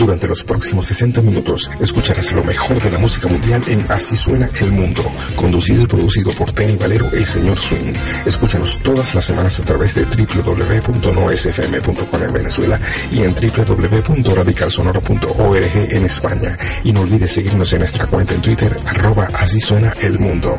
Durante 0.00 0.26
los 0.26 0.42
próximos 0.44 0.86
60 0.86 1.20
minutos 1.20 1.70
escucharás 1.78 2.32
lo 2.32 2.42
mejor 2.42 2.82
de 2.82 2.90
la 2.90 2.98
música 2.98 3.28
mundial 3.28 3.62
en 3.66 3.84
Así 3.92 4.16
suena 4.16 4.48
el 4.58 4.72
mundo, 4.72 5.02
conducido 5.36 5.82
y 5.82 5.86
producido 5.86 6.32
por 6.32 6.52
Tenny 6.52 6.76
Valero, 6.76 7.10
el 7.12 7.26
señor 7.26 7.58
Swing. 7.58 7.92
Escúchanos 8.24 8.78
todas 8.78 9.14
las 9.14 9.26
semanas 9.26 9.60
a 9.60 9.64
través 9.64 9.94
de 9.96 10.06
www.noesfm.com 10.06 12.22
en 12.22 12.32
Venezuela 12.32 12.80
y 13.12 13.24
en 13.24 13.34
www.radicalsonoro.org 13.34 15.74
en 15.74 16.04
España. 16.06 16.56
Y 16.82 16.94
no 16.94 17.02
olvides 17.02 17.32
seguirnos 17.32 17.70
en 17.74 17.80
nuestra 17.80 18.06
cuenta 18.06 18.32
en 18.32 18.40
Twitter, 18.40 18.74
arroba 18.86 19.28
Así 19.34 19.60
suena 19.60 19.92
el 20.00 20.18
mundo. 20.18 20.58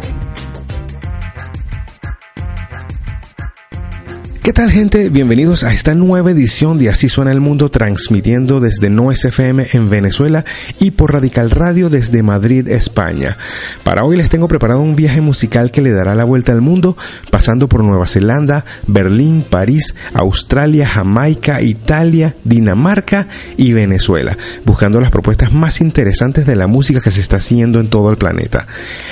¿Qué 4.43 4.53
tal 4.53 4.71
gente? 4.71 5.09
Bienvenidos 5.09 5.63
a 5.63 5.71
esta 5.71 5.93
nueva 5.93 6.31
edición 6.31 6.79
de 6.79 6.89
Así 6.89 7.07
suena 7.07 7.31
el 7.31 7.39
mundo 7.39 7.69
transmitiendo 7.69 8.59
desde 8.59 8.89
No 8.89 9.11
SFM 9.15 9.67
en 9.73 9.91
Venezuela 9.91 10.43
y 10.79 10.89
por 10.89 11.13
Radical 11.13 11.51
Radio 11.51 11.91
desde 11.91 12.23
Madrid, 12.23 12.67
España. 12.67 13.37
Para 13.83 14.03
hoy 14.03 14.17
les 14.17 14.31
tengo 14.31 14.47
preparado 14.47 14.79
un 14.79 14.95
viaje 14.95 15.21
musical 15.21 15.69
que 15.69 15.81
le 15.81 15.91
dará 15.91 16.15
la 16.15 16.23
vuelta 16.23 16.53
al 16.53 16.61
mundo 16.61 16.97
pasando 17.29 17.69
por 17.69 17.83
Nueva 17.83 18.07
Zelanda, 18.07 18.65
Berlín, 18.87 19.45
París, 19.47 19.93
Australia, 20.15 20.87
Jamaica, 20.87 21.61
Italia, 21.61 22.35
Dinamarca 22.43 23.27
y 23.57 23.73
Venezuela, 23.73 24.35
buscando 24.65 24.99
las 24.99 25.11
propuestas 25.11 25.53
más 25.53 25.81
interesantes 25.81 26.47
de 26.47 26.55
la 26.55 26.65
música 26.65 26.99
que 26.99 27.11
se 27.11 27.21
está 27.21 27.37
haciendo 27.37 27.79
en 27.79 27.89
todo 27.89 28.09
el 28.09 28.17
planeta. 28.17 28.65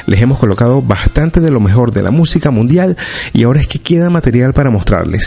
Les 0.07 0.23
hemos 0.23 0.39
colocado 0.39 0.81
bastante 0.81 1.39
de 1.39 1.51
lo 1.51 1.59
mejor 1.59 1.91
de 1.91 2.01
la 2.01 2.09
música 2.09 2.49
mundial 2.49 2.97
y 3.31 3.43
ahora 3.43 3.61
es 3.61 3.67
que 3.67 3.77
queda 3.77 4.09
material 4.09 4.55
para 4.55 4.71
mostrarles. 4.71 5.19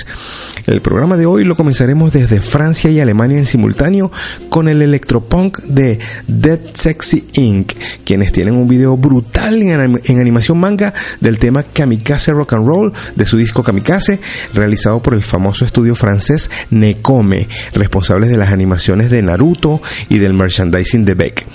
El 0.66 0.80
programa 0.80 1.16
de 1.16 1.27
hoy 1.27 1.45
lo 1.45 1.56
comenzaremos 1.56 2.12
desde 2.12 2.41
Francia 2.41 2.91
y 2.91 3.01
Alemania 3.01 3.38
en 3.38 3.47
simultáneo 3.47 4.12
con 4.48 4.69
el 4.69 4.80
electropunk 4.80 5.60
de 5.62 5.98
Dead 6.29 6.60
Sexy 6.74 7.24
Inc., 7.35 7.73
quienes 8.04 8.32
tienen 8.32 8.54
un 8.54 8.68
video 8.68 8.96
brutal 8.96 9.60
en, 9.63 10.21
animación 10.21 10.59
manga 10.60 10.95
del 11.21 11.38
tema 11.38 11.65
Kamikaze 11.65 12.32
Rock 12.32 12.52
and 12.52 12.66
Roll 12.66 12.93
de 13.16 13.26
su 13.26 13.37
disco 13.37 13.63
Kamikaze, 13.63 14.21
realizado 14.54 15.02
por 15.02 15.15
el 15.15 15.23
famoso 15.23 15.65
estudio 15.65 15.95
francés 15.95 16.51
Nekome, 16.71 17.48
responsables 17.74 18.30
de 18.30 18.37
las 18.37 18.52
animaciones 18.52 19.10
de 19.10 19.23
Naruto 19.23 19.82
y 20.09 20.19
del 20.19 20.35
merchandising 20.35 21.04
de 21.04 21.15
Beck. 21.15 21.46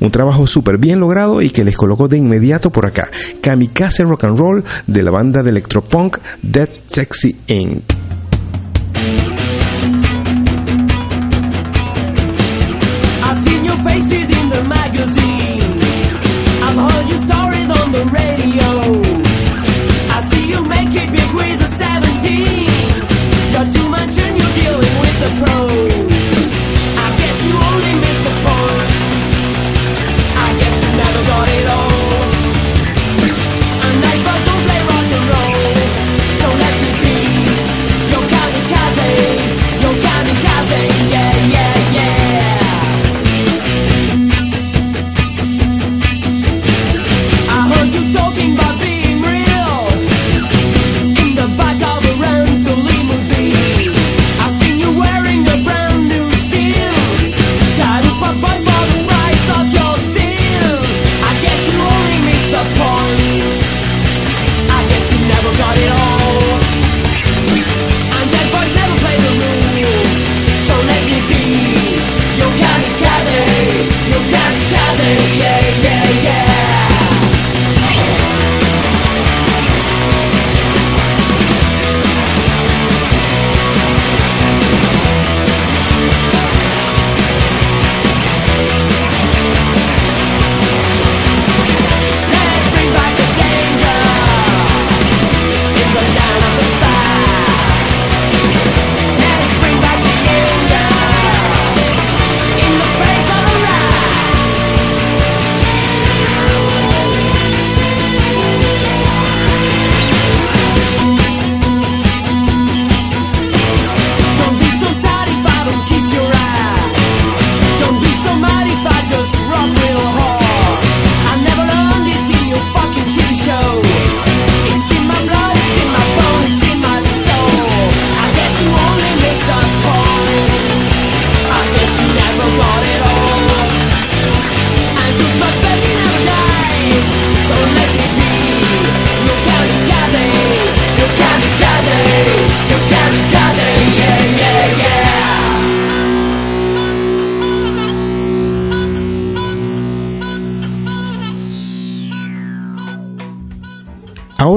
Un 0.00 0.10
trabajo 0.10 0.46
súper 0.46 0.78
bien 0.78 1.00
logrado 1.00 1.42
y 1.42 1.50
que 1.50 1.64
les 1.64 1.76
coloco 1.76 2.08
de 2.08 2.16
inmediato 2.16 2.70
por 2.70 2.86
acá. 2.86 3.10
Kamikaze 3.40 4.04
Rock 4.04 4.24
and 4.24 4.38
Roll 4.38 4.64
de 4.86 5.02
la 5.02 5.10
banda 5.10 5.42
de 5.42 5.50
electropunk 5.50 6.18
Dead 6.42 6.68
Sexy 6.86 7.36
Inc. 7.48 7.93
faces 13.94 14.42
in 14.42 14.48
the 14.50 14.64
magazine. 14.64 15.33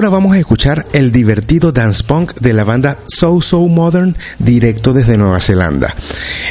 Vamos 0.10 0.36
a 0.36 0.40
escuchar 0.40 0.86
el 0.94 1.12
divertido 1.12 1.74
dance 1.74 2.02
punk 2.02 2.34
de 2.40 2.54
la 2.54 2.64
banda 2.64 2.98
So 3.08 3.42
So 3.42 3.68
Modern 3.68 4.16
directo 4.40 4.94
desde 4.94 5.18
Nueva 5.18 5.42
Zelanda. 5.42 5.94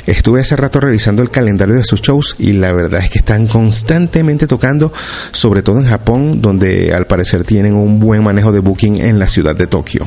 Estuve 0.06 0.40
hace 0.40 0.56
rato 0.56 0.78
revisando 0.78 1.22
el 1.22 1.30
calendario 1.30 1.74
de 1.74 1.82
sus 1.82 2.02
shows 2.02 2.36
y 2.38 2.52
la 2.52 2.72
verdad 2.72 3.02
es 3.02 3.10
que 3.10 3.18
están 3.18 3.46
constantemente 3.46 4.46
tocando, 4.46 4.92
sobre 5.32 5.62
todo 5.62 5.78
en 5.78 5.88
Japón, 5.88 6.42
donde 6.42 6.92
al 6.92 7.06
parecer 7.06 7.44
tienen 7.44 7.74
un 7.74 7.98
buen 7.98 8.22
manejo 8.22 8.52
de 8.52 8.60
booking 8.60 8.96
en 9.00 9.18
la 9.18 9.26
ciudad 9.26 9.56
de 9.56 9.66
Tokio. 9.66 10.06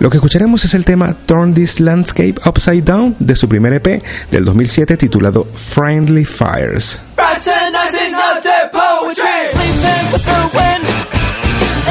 Lo 0.00 0.10
que 0.10 0.16
escucharemos 0.16 0.64
es 0.64 0.74
el 0.74 0.84
tema 0.84 1.16
Turn 1.24 1.54
This 1.54 1.78
Landscape 1.78 2.34
Upside 2.44 2.82
Down 2.82 3.16
de 3.20 3.36
su 3.36 3.48
primer 3.48 3.74
EP 3.74 4.02
del 4.30 4.44
2007 4.44 4.96
titulado 4.96 5.44
Friendly 5.44 6.24
Fires. 6.24 6.98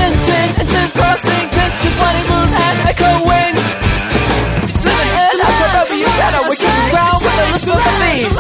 Engine 0.04 0.24
gin 0.26 0.50
and 0.60 0.70
just 0.70 0.96
crossing 0.96 1.46
pits, 1.56 1.76
just 1.84 1.98
money, 1.98 2.24
moon, 2.30 2.50
and 2.52 2.78
echo 2.92 3.12
wing. 3.28 3.56
echoing. 3.56 4.84
Living 4.86 5.12
in 5.26 5.36
a 5.42 5.50
proverbial 5.60 6.12
shadow, 6.18 6.42
we're 6.48 6.60
kissing 6.60 6.90
ground 6.92 7.20
with 7.24 7.44
a 7.44 7.48
lisp 7.52 7.70
of 7.70 7.80
a 7.80 7.94
theme. 8.02 8.34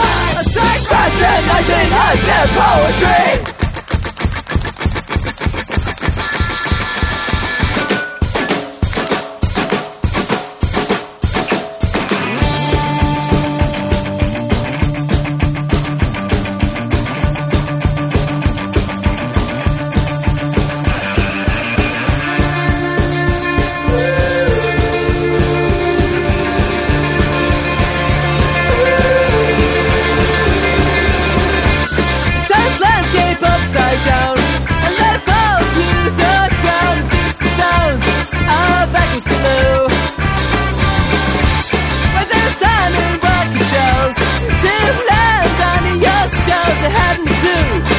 Nice 1.47 1.69
in 1.69 1.87
a 1.93 2.25
dead 2.25 2.49
poetry. 2.49 3.64
you 46.85 46.91
had 46.91 47.17
me 47.25 47.31
do. 47.41 47.94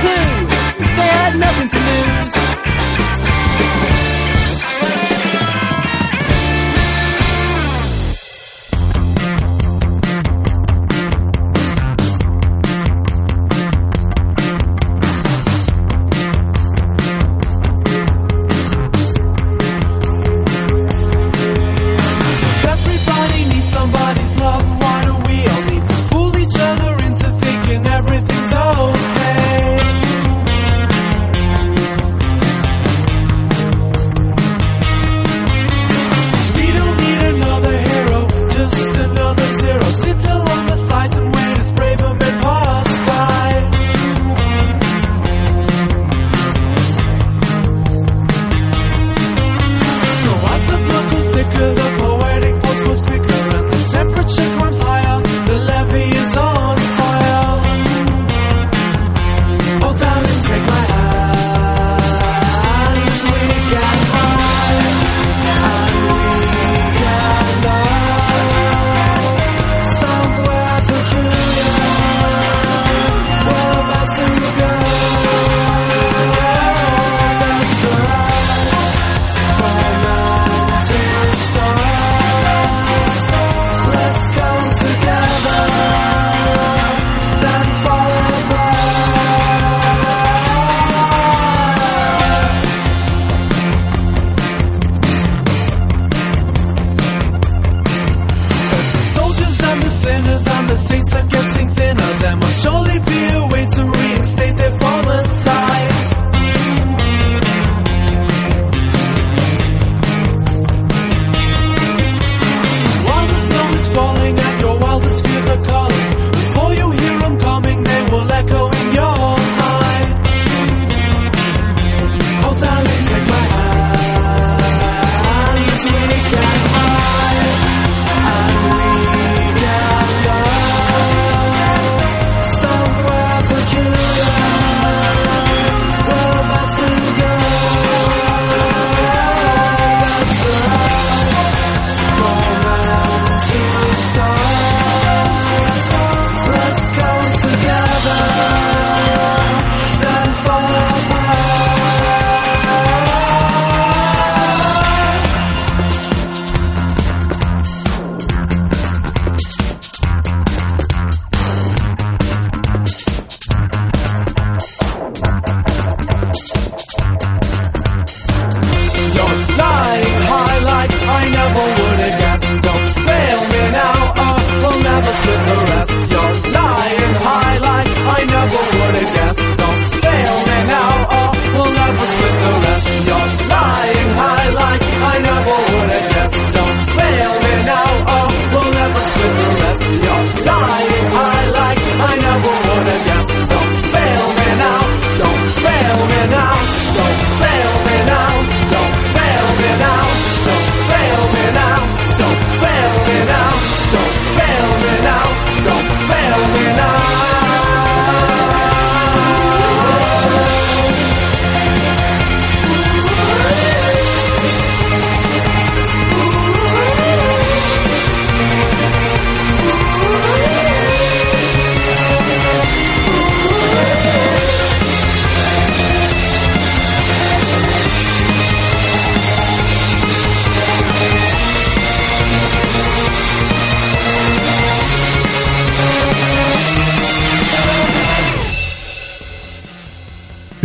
clue. 0.00 0.46
They 0.96 1.10
had 1.20 1.38
nothing 1.38 1.68
to 1.68 1.85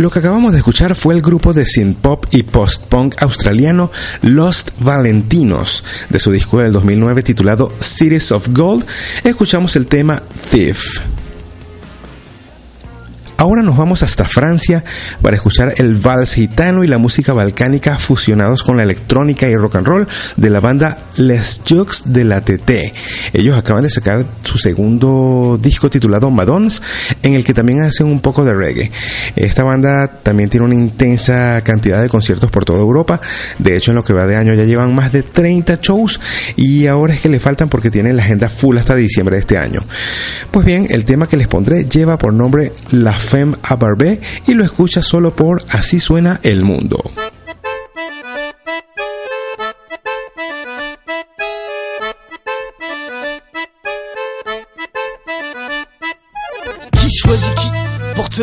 Lo 0.02 0.10
que 0.10 0.18
acabamos 0.18 0.50
de 0.50 0.58
escuchar 0.58 0.96
fue 0.96 1.14
el 1.14 1.20
grupo 1.22 1.52
de 1.52 1.64
synth 1.64 1.96
pop 1.98 2.26
y 2.32 2.42
post-punk 2.42 3.22
australiano 3.22 3.92
Lost 4.22 4.72
Valentinos. 4.80 5.84
De 6.08 6.18
su 6.18 6.32
disco 6.32 6.58
del 6.58 6.72
2009 6.72 7.22
titulado 7.22 7.72
Cities 7.80 8.32
of 8.32 8.48
Gold, 8.50 8.84
escuchamos 9.22 9.76
el 9.76 9.86
tema 9.86 10.20
Thief. 10.50 10.98
Ahora 13.42 13.64
nos 13.64 13.76
vamos 13.76 14.04
hasta 14.04 14.24
Francia 14.24 14.84
para 15.20 15.34
escuchar 15.34 15.74
el 15.78 15.96
vals 15.96 16.34
gitano 16.34 16.84
y 16.84 16.86
la 16.86 16.98
música 16.98 17.32
balcánica 17.32 17.98
fusionados 17.98 18.62
con 18.62 18.76
la 18.76 18.84
electrónica 18.84 19.48
y 19.48 19.56
rock 19.56 19.74
and 19.74 19.86
roll 19.88 20.08
de 20.36 20.48
la 20.48 20.60
banda 20.60 20.98
Les 21.16 21.60
Jux 21.68 22.12
de 22.12 22.22
la 22.22 22.42
TT. 22.42 22.70
Ellos 23.32 23.58
acaban 23.58 23.82
de 23.82 23.90
sacar 23.90 24.24
su 24.44 24.58
segundo 24.58 25.58
disco 25.60 25.90
titulado 25.90 26.30
Madons, 26.30 26.80
en 27.24 27.34
el 27.34 27.42
que 27.42 27.52
también 27.52 27.80
hacen 27.80 28.06
un 28.06 28.20
poco 28.20 28.44
de 28.44 28.54
reggae. 28.54 28.92
Esta 29.34 29.64
banda 29.64 30.06
también 30.22 30.48
tiene 30.48 30.66
una 30.66 30.76
intensa 30.76 31.60
cantidad 31.64 32.00
de 32.00 32.08
conciertos 32.08 32.48
por 32.48 32.64
toda 32.64 32.78
Europa. 32.78 33.20
De 33.58 33.76
hecho, 33.76 33.90
en 33.90 33.96
lo 33.96 34.04
que 34.04 34.12
va 34.12 34.24
de 34.24 34.36
año 34.36 34.54
ya 34.54 34.62
llevan 34.62 34.94
más 34.94 35.10
de 35.10 35.24
30 35.24 35.80
shows 35.82 36.20
y 36.54 36.86
ahora 36.86 37.14
es 37.14 37.20
que 37.20 37.28
le 37.28 37.40
faltan 37.40 37.68
porque 37.68 37.90
tienen 37.90 38.16
la 38.16 38.22
agenda 38.22 38.48
full 38.48 38.76
hasta 38.76 38.94
diciembre 38.94 39.34
de 39.34 39.40
este 39.40 39.58
año. 39.58 39.84
Pues 40.52 40.64
bien, 40.64 40.86
el 40.90 41.04
tema 41.04 41.26
que 41.26 41.36
les 41.36 41.48
pondré 41.48 41.86
lleva 41.86 42.18
por 42.18 42.32
nombre 42.32 42.72
La 42.92 43.14
Femme 43.32 43.56
a 43.62 43.76
Barbé 43.76 44.20
y 44.46 44.52
lo 44.52 44.62
escucha 44.62 45.00
solo 45.00 45.34
por 45.34 45.62
Así 45.70 46.00
suena 46.00 46.38
el 46.42 46.64
mundo. 46.64 47.02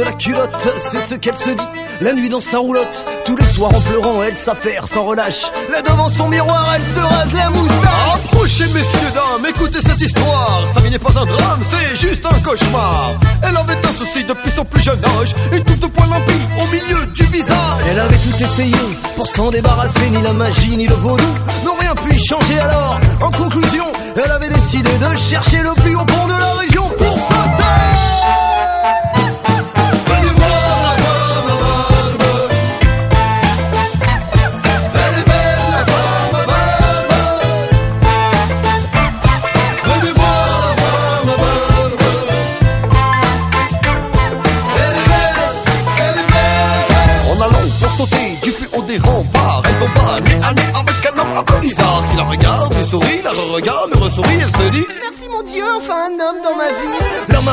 La 0.03 0.13
culotte, 0.13 0.67
c'est 0.77 1.01
ce 1.01 1.15
qu'elle 1.15 1.35
se 1.35 1.49
dit. 1.49 1.67
La 1.99 2.13
nuit 2.13 2.29
dans 2.29 2.39
sa 2.39 2.59
roulotte, 2.59 3.05
tous 3.25 3.35
les 3.35 3.45
soirs 3.45 3.75
en 3.75 3.81
pleurant, 3.81 4.23
elle 4.23 4.37
s'affaire 4.37 4.87
sans 4.87 5.03
relâche. 5.03 5.43
Là 5.71 5.81
devant 5.81 6.07
son 6.09 6.29
miroir, 6.29 6.73
elle 6.75 6.83
se 6.83 6.99
rase 6.99 7.33
la 7.33 7.49
moustache. 7.49 8.25
Approchez 8.25 8.67
messieurs 8.67 9.11
dames, 9.13 9.45
écoutez 9.45 9.79
cette 9.81 10.01
histoire 10.01 10.61
vie 10.81 10.89
n'est 10.89 10.99
pas 10.99 11.19
un 11.19 11.25
drame, 11.25 11.61
c'est 11.69 11.95
juste 11.99 12.25
un 12.25 12.39
cauchemar 12.39 13.13
Elle 13.43 13.55
avait 13.57 13.77
un 13.77 13.91
souci 13.97 14.23
depuis 14.23 14.51
son 14.51 14.63
plus 14.65 14.81
jeune 14.81 15.03
âge 15.03 15.35
Une 15.51 15.63
touffe 15.63 15.79
de 15.79 15.87
poils 15.87 16.09
au 16.09 16.67
milieu 16.71 17.05
du 17.13 17.23
visage 17.23 17.83
Elle 17.89 17.99
avait 17.99 18.17
tout 18.17 18.43
essayé 18.43 18.75
pour 19.15 19.27
s'en 19.27 19.51
débarrasser, 19.51 20.09
ni 20.11 20.21
la 20.21 20.33
magie 20.33 20.77
ni 20.77 20.87
le 20.87 20.95
vaudou 20.95 21.23
n'ont 21.65 21.75
rien 21.77 21.93
pu 21.95 22.17
changer 22.17 22.57
alors. 22.59 22.99
En 23.21 23.31
conclusion, 23.31 23.85
elle 24.15 24.31
avait 24.31 24.47
décidé 24.47 24.89
de 24.89 25.17
chercher 25.17 25.57
le 25.57 25.73
plus 25.73 25.95
haut 25.95 26.05
pont 26.05 26.27
de 26.27 26.31
la 26.31 26.53
région 26.53 26.68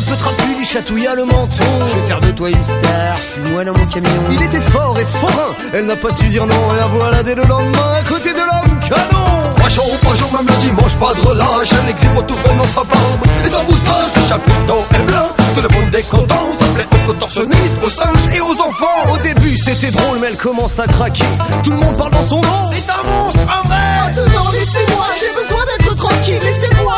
peu 0.07 0.17
trapu 0.17 0.55
lui 0.57 0.65
chatouilla 0.65 1.15
le 1.15 1.25
menton. 1.25 1.65
Je 1.87 2.01
vais 2.01 2.07
faire 2.07 2.21
de 2.21 2.31
toi 2.31 2.49
une 2.49 2.63
star, 2.63 3.17
suis-moi 3.17 3.65
dans 3.65 3.77
mon 3.77 3.87
camion. 3.87 4.23
Il 4.31 4.43
était 4.43 4.61
fort 4.61 4.97
et 4.99 5.07
forain, 5.19 5.55
elle 5.73 5.87
n'a 5.87 5.97
pas 5.97 6.13
su 6.13 6.27
dire 6.29 6.47
non. 6.47 6.75
Et 6.75 6.79
la 6.79 6.87
voilà 6.87 7.23
dès 7.23 7.35
le 7.35 7.43
lendemain 7.45 7.93
à 7.99 8.03
côté 8.03 8.33
de 8.33 8.39
l'homme 8.39 8.81
canon. 8.89 9.27
Pas 9.57 9.69
chaud, 9.69 9.83
pas 10.03 10.15
chaud, 10.17 10.31
même 10.33 10.47
le 10.47 10.55
dimanche, 10.63 10.95
pas 10.97 11.13
de 11.13 11.27
relâche 11.27 11.71
Elle 11.73 11.91
exhibe 11.91 12.27
tout 12.29 12.37
dans 12.57 12.65
sa 12.65 12.85
barbe 12.85 13.27
Et 13.45 13.51
sa 13.51 13.63
moustache, 13.65 14.15
le 14.15 14.29
chapiteau 14.29 14.79
est 14.95 15.07
blanc 15.11 15.29
Tout 15.57 15.63
le 15.63 15.69
monde 15.69 15.95
est 15.95 16.09
content, 16.09 16.47
ça 16.61 16.67
plaît 16.67 16.87
aux 16.93 17.13
contorsionnistes, 17.13 17.75
aux 17.83 17.91
singes 17.91 18.37
et 18.37 18.41
aux 18.41 18.53
enfants 18.53 19.13
Au 19.13 19.19
début 19.19 19.57
c'était 19.59 19.91
drôle, 19.91 20.19
mais 20.21 20.29
elle 20.29 20.37
commence 20.37 20.79
à 20.79 20.87
craquer. 20.87 21.25
Tout 21.65 21.73
le 21.73 21.79
monde 21.79 21.97
parle 21.97 22.13
dans 22.13 22.27
son 22.29 22.41
nom. 22.41 22.71
C'est 22.73 22.93
un 22.93 23.03
monstre, 23.11 23.41
un 23.41 23.67
vrai 23.67 23.97
Maintenant 24.07 24.51
laissez-moi, 24.53 25.07
j'ai 25.21 25.33
besoin 25.35 25.65
d'être 25.67 25.97
tranquille. 25.97 26.39
Laissez-moi 26.41 26.95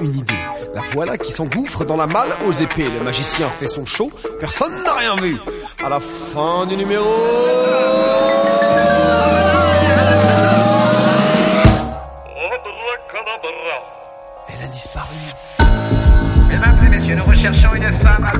une 0.00 0.16
idée. 0.16 0.34
La 0.74 0.82
voilà 0.92 1.16
qui 1.16 1.32
s'engouffre 1.32 1.84
dans 1.84 1.96
la 1.96 2.06
malle 2.06 2.30
aux 2.46 2.52
épées. 2.52 2.88
Le 2.88 3.02
magicien 3.02 3.48
fait 3.48 3.68
son 3.68 3.84
show, 3.84 4.10
personne 4.38 4.72
n'a 4.82 4.94
rien 4.94 5.16
vu. 5.16 5.36
À 5.82 5.88
la 5.88 6.00
fin 6.00 6.66
du 6.66 6.76
numéro... 6.76 7.04
Elle 14.48 14.64
a 14.64 14.68
disparu. 14.68 15.16
Mesdames 16.48 16.84
et 16.84 16.88
messieurs, 16.88 17.16
nous 17.16 17.24
recherchons 17.24 17.74
une 17.74 17.98
femme 18.00 18.24
à 18.24 18.38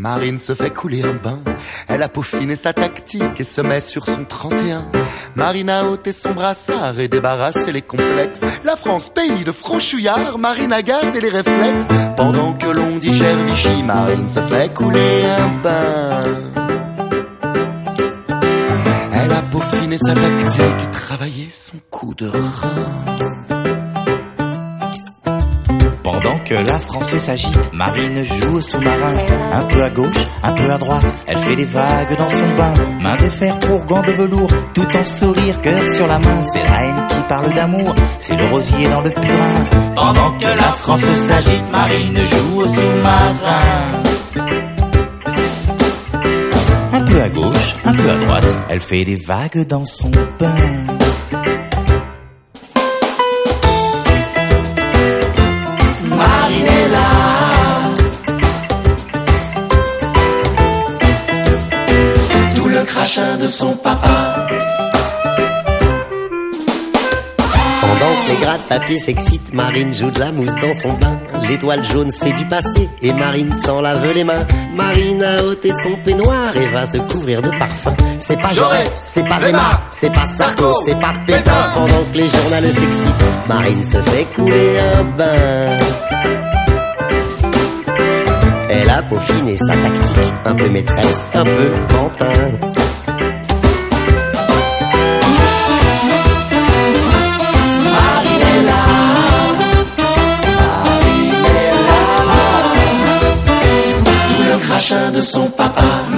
Marine 0.00 0.38
se 0.38 0.54
fait 0.54 0.70
couler 0.70 1.02
un 1.02 1.12
bain. 1.12 1.40
Elle 1.86 2.02
a 2.02 2.08
peaufiné 2.08 2.56
sa 2.56 2.72
tactique 2.72 3.38
et 3.38 3.44
se 3.44 3.60
met 3.60 3.82
sur 3.82 4.06
son 4.06 4.24
31. 4.24 4.90
Marine 5.34 5.68
a 5.68 5.84
ôté 5.84 6.12
son 6.12 6.32
brassard 6.32 6.98
et 6.98 7.08
débarrassé 7.08 7.70
les 7.70 7.82
complexes. 7.82 8.40
La 8.64 8.76
France, 8.76 9.10
pays 9.10 9.44
de 9.44 9.52
franchouillards, 9.52 10.38
Marine 10.38 10.72
a 10.72 10.80
gardé 10.80 11.20
les 11.20 11.28
réflexes. 11.28 11.88
Pendant 12.16 12.54
que 12.54 12.68
l'on 12.68 12.96
digère 12.96 13.44
Vichy, 13.44 13.82
Marine 13.82 14.26
se 14.26 14.40
fait 14.40 14.72
couler 14.72 15.22
un 15.26 15.48
bain. 15.62 16.20
Elle 19.12 19.32
a 19.32 19.42
peaufiné 19.42 19.98
sa 19.98 20.14
tactique 20.14 20.82
et 20.82 20.90
travaillé 20.92 21.48
son 21.50 21.76
coup 21.90 22.14
de 22.14 22.26
rein. 22.26 23.29
France 26.80 27.16
s'agite, 27.18 27.72
Marine 27.72 28.24
joue 28.24 28.56
au 28.56 28.60
sous-marin. 28.60 29.12
Un 29.52 29.64
peu 29.64 29.82
à 29.82 29.90
gauche, 29.90 30.26
un 30.42 30.52
peu 30.52 30.70
à 30.70 30.78
droite, 30.78 31.06
elle 31.26 31.38
fait 31.38 31.56
des 31.56 31.64
vagues 31.64 32.16
dans 32.18 32.30
son 32.30 32.54
bain. 32.54 32.74
Main 33.00 33.16
de 33.16 33.28
fer 33.28 33.58
pour 33.60 33.84
gants 33.86 34.02
de 34.02 34.12
velours, 34.12 34.50
tout 34.74 34.96
en 34.96 35.04
sourire, 35.04 35.60
cœur 35.62 35.88
sur 35.88 36.06
la 36.06 36.18
main. 36.18 36.42
C'est 36.42 36.64
la 36.64 36.82
haine 36.84 37.06
qui 37.08 37.22
parle 37.28 37.54
d'amour, 37.54 37.94
c'est 38.18 38.36
le 38.36 38.46
rosier 38.46 38.88
dans 38.88 39.00
le 39.00 39.10
purin. 39.10 39.54
Pendant 39.94 40.30
que 40.38 40.46
la 40.46 40.72
France 40.80 41.00
s'agite, 41.00 41.70
Marine 41.70 42.18
joue 42.18 42.60
au 42.60 42.66
sous-marin. 42.66 44.02
Un 46.92 47.04
peu 47.04 47.20
à 47.20 47.28
gauche, 47.28 47.76
un 47.84 47.92
peu 47.92 48.10
à 48.10 48.18
droite, 48.18 48.56
elle 48.68 48.80
fait 48.80 49.04
des 49.04 49.16
vagues 49.16 49.66
dans 49.66 49.84
son 49.84 50.10
bain. 50.38 50.86
De 63.16 63.48
son 63.48 63.72
papa. 63.72 64.46
Pendant 67.80 68.14
que 68.14 68.28
les 68.30 68.40
gratte-papiers 68.40 69.00
s'excitent, 69.00 69.52
Marine 69.52 69.92
joue 69.92 70.12
de 70.12 70.20
la 70.20 70.30
mousse 70.30 70.54
dans 70.62 70.72
son 70.72 70.92
bain. 70.92 71.18
L'étoile 71.48 71.82
jaune 71.82 72.12
c'est 72.12 72.32
du 72.32 72.44
passé 72.44 72.88
et 73.02 73.12
Marine 73.12 73.52
s'en 73.56 73.80
lave 73.80 74.04
les 74.14 74.22
mains. 74.22 74.46
Marine 74.76 75.24
a 75.24 75.42
ôté 75.42 75.72
son 75.82 75.96
peignoir 76.04 76.56
et 76.56 76.68
va 76.68 76.86
se 76.86 76.98
couvrir 76.98 77.42
de 77.42 77.50
parfum. 77.58 77.96
C'est 78.20 78.40
pas 78.40 78.52
Jaurès, 78.52 79.02
c'est 79.06 79.28
pas 79.28 79.40
Weimar, 79.40 79.88
c'est 79.90 80.12
pas 80.14 80.26
Sarko, 80.26 80.72
c'est 80.84 81.00
pas 81.00 81.14
Pétain. 81.26 81.72
Pendant 81.74 82.04
que 82.12 82.16
les 82.16 82.28
journaux 82.28 82.70
s'excitent, 82.70 83.24
Marine 83.48 83.84
se 83.84 83.98
fait 83.98 84.24
couler 84.36 84.78
un 84.78 85.02
bain. 85.16 85.78
Elle 88.70 88.88
a 88.88 89.02
peaufiné 89.02 89.56
sa 89.56 89.76
tactique, 89.78 90.32
un 90.44 90.54
peu 90.54 90.68
maîtresse, 90.68 91.28
un 91.34 91.44
peu 91.44 91.72
pantin. 91.88 92.89
de 104.90 105.22
son 105.22 105.48
papa. 105.52 106.09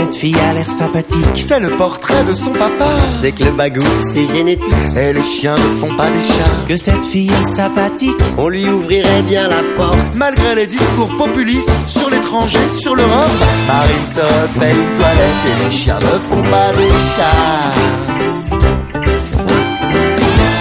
Cette 0.00 0.14
fille 0.14 0.36
a 0.48 0.54
l'air 0.54 0.70
sympathique. 0.70 1.44
C'est 1.46 1.60
le 1.60 1.76
portrait 1.76 2.24
de 2.24 2.32
son 2.32 2.52
papa. 2.52 2.88
C'est 3.20 3.32
que 3.32 3.44
le 3.44 3.52
bagou, 3.52 3.84
c'est 4.12 4.26
génétique. 4.26 4.64
Et 4.96 5.12
les 5.12 5.22
chiens 5.22 5.54
ne 5.54 5.80
font 5.80 5.94
pas 5.94 6.10
des 6.10 6.22
chats. 6.22 6.64
Que 6.66 6.76
cette 6.76 7.04
fille 7.04 7.30
est 7.30 7.48
sympathique. 7.48 8.16
On 8.38 8.48
lui 8.48 8.66
ouvrirait 8.66 9.22
bien 9.22 9.48
la 9.48 9.62
porte. 9.76 9.98
Malgré 10.14 10.54
les 10.54 10.66
discours 10.66 11.14
populistes 11.18 11.70
sur 11.86 12.08
l'étranger, 12.08 12.60
sur 12.78 12.94
l'Europe, 12.94 13.36
Marine 13.68 14.06
se 14.06 14.20
refait 14.20 14.72
une 14.72 14.98
toilette 14.98 15.42
et 15.50 15.64
les 15.64 15.76
chiens 15.76 15.98
ne 15.98 16.18
font 16.28 16.42
pas 16.42 16.72
des 16.72 16.94
chats. 17.14 17.70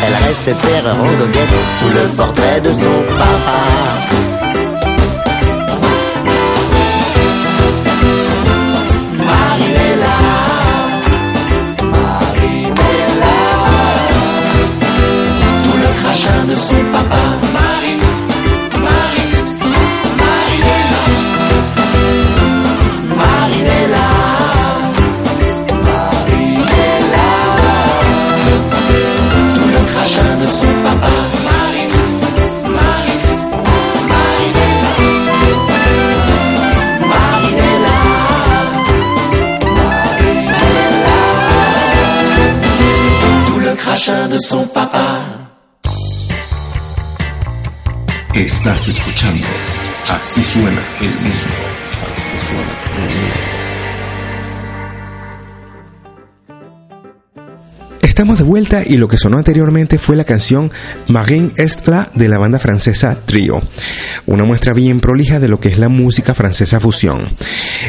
Elle 0.05 0.15
reste 0.25 0.61
terreur 0.67 0.95
en 0.95 1.17
goguette, 1.19 1.55
tout 1.79 1.89
le 1.93 2.15
portrait 2.17 2.61
de 2.61 2.71
son 2.71 3.03
papa. 3.09 4.28
Estás 48.59 48.89
escuchando 48.89 49.47
Así 50.09 50.43
suena 50.43 50.85
el. 50.99 51.11
Así 51.11 51.23
suena. 52.45 53.49
Estamos 58.01 58.37
de 58.37 58.43
vuelta 58.43 58.83
y 58.85 58.97
lo 58.97 59.07
que 59.07 59.17
sonó 59.17 59.37
anteriormente 59.37 59.97
fue 59.97 60.17
la 60.17 60.25
canción 60.25 60.69
Marine 61.07 61.53
Est 61.55 61.87
la 61.87 62.09
de 62.13 62.27
la 62.27 62.37
banda 62.37 62.59
francesa 62.59 63.17
Trio 63.25 63.61
una 64.29 64.43
muestra 64.43 64.73
bien 64.73 64.99
prolija 64.99 65.39
de 65.39 65.47
lo 65.47 65.59
que 65.59 65.69
es 65.69 65.79
la 65.79 65.89
música 65.89 66.35
francesa 66.35 66.79
fusión. 66.79 67.29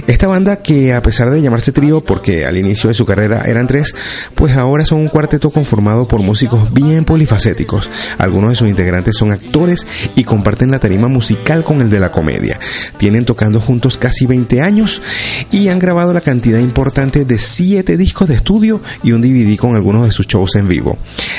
Esta 0.07 0.27
banda 0.27 0.57
que 0.57 0.95
a 0.95 1.03
pesar 1.03 1.31
de 1.31 1.43
llamarse 1.43 1.71
trío, 1.71 2.01
porque 2.01 2.47
al 2.47 2.57
inicio 2.57 2.89
de 2.89 2.95
su 2.95 3.05
carrera 3.05 3.43
eran 3.47 3.67
tres, 3.67 3.95
pues 4.35 4.57
ahora 4.57 4.87
son 4.87 5.01
un 5.01 5.09
cuarteto 5.09 5.51
conformado 5.51 6.09
por 6.09 6.23
músicos 6.23 6.73
bien 6.73 7.05
polifacéticos. 7.05 7.91
Algunos 8.17 8.51
de 8.51 8.57
sus 8.57 8.69
integrantes 8.69 9.17
son 9.17 9.33
actores 9.33 9.87
y 10.17 10.25
comparten 10.25 10.71
la 10.71 10.81
tarima 10.81 11.09
musical 11.09 11.63
con 11.63 11.83
el 11.83 11.91
de 11.91 12.01
la 12.01 12.11
comedia. 12.11 12.59
Tienen 12.97 13.27
tocando 13.27 13.61
juntos 13.61 13.99
casi 13.99 14.25
20 14.25 14.63
años 14.63 15.03
y 15.51 15.69
han 15.69 15.79
grabado 15.79 16.15
la 16.15 16.23
cantidad 16.23 16.59
importante 16.59 17.27
de 17.27 17.39
7 17.39 17.99
discos 17.99 18.29
de 18.29 18.37
estudio 18.37 18.81
y 19.03 19.13
un 19.13 19.21
DVD 19.21 19.59
con 19.59 19.77
algunos 19.77 20.07
de 20.07 20.13
sus 20.13 20.27
shows 20.27 20.57
en 20.57 20.69
vivo. 20.69 20.97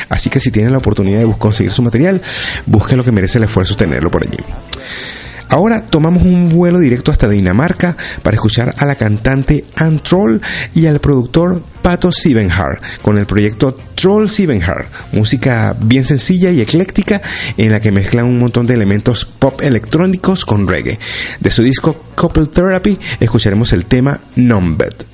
Así 0.09 0.29
que 0.29 0.39
si 0.39 0.51
tienen 0.51 0.71
la 0.71 0.77
oportunidad 0.77 1.21
de 1.21 1.33
conseguir 1.39 1.71
su 1.71 1.81
material, 1.81 2.21
busquen 2.67 2.99
lo 2.99 3.03
que 3.03 3.11
merece 3.11 3.39
el 3.39 3.45
esfuerzo 3.45 3.75
tenerlo 3.75 4.11
por 4.11 4.27
allí. 4.27 4.37
Ahora 5.51 5.81
tomamos 5.81 6.23
un 6.23 6.47
vuelo 6.47 6.79
directo 6.79 7.11
hasta 7.11 7.27
Dinamarca 7.27 7.97
para 8.23 8.35
escuchar 8.35 8.73
a 8.77 8.85
la 8.85 8.95
cantante 8.95 9.65
Ann 9.75 10.01
Troll 10.01 10.39
y 10.73 10.85
al 10.85 10.99
productor 10.99 11.61
Pato 11.81 12.09
Siebenhardt 12.09 13.01
con 13.01 13.17
el 13.17 13.25
proyecto 13.25 13.77
Troll 13.95 14.29
Siebenhardt, 14.29 14.87
música 15.11 15.75
bien 15.77 16.05
sencilla 16.05 16.51
y 16.51 16.61
ecléctica 16.61 17.21
en 17.57 17.73
la 17.73 17.81
que 17.81 17.91
mezclan 17.91 18.27
un 18.27 18.39
montón 18.39 18.65
de 18.65 18.75
elementos 18.75 19.25
pop 19.25 19.61
electrónicos 19.61 20.45
con 20.45 20.69
reggae. 20.69 20.99
De 21.41 21.51
su 21.51 21.63
disco 21.63 22.01
Couple 22.15 22.45
Therapy 22.45 22.97
escucharemos 23.19 23.73
el 23.73 23.83
tema 23.85 24.21
Numbed. 24.37 25.10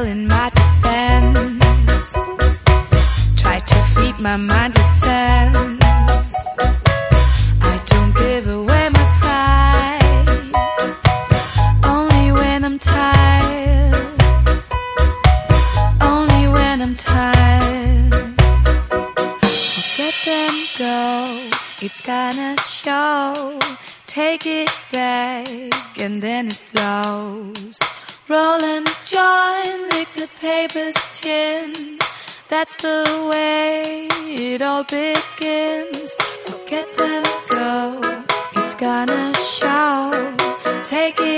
telling 0.00 0.26
my 0.28 0.59
neighbor's 30.60 30.94
chin. 31.18 31.98
That's 32.50 32.76
the 32.76 33.28
way 33.30 34.08
it 34.52 34.60
all 34.60 34.84
begins. 34.84 36.14
Forget 36.46 36.86
them, 36.98 37.24
go. 37.48 38.00
It's 38.56 38.74
gonna 38.74 39.34
show. 39.36 40.34
Take 40.84 41.18
it. 41.20 41.29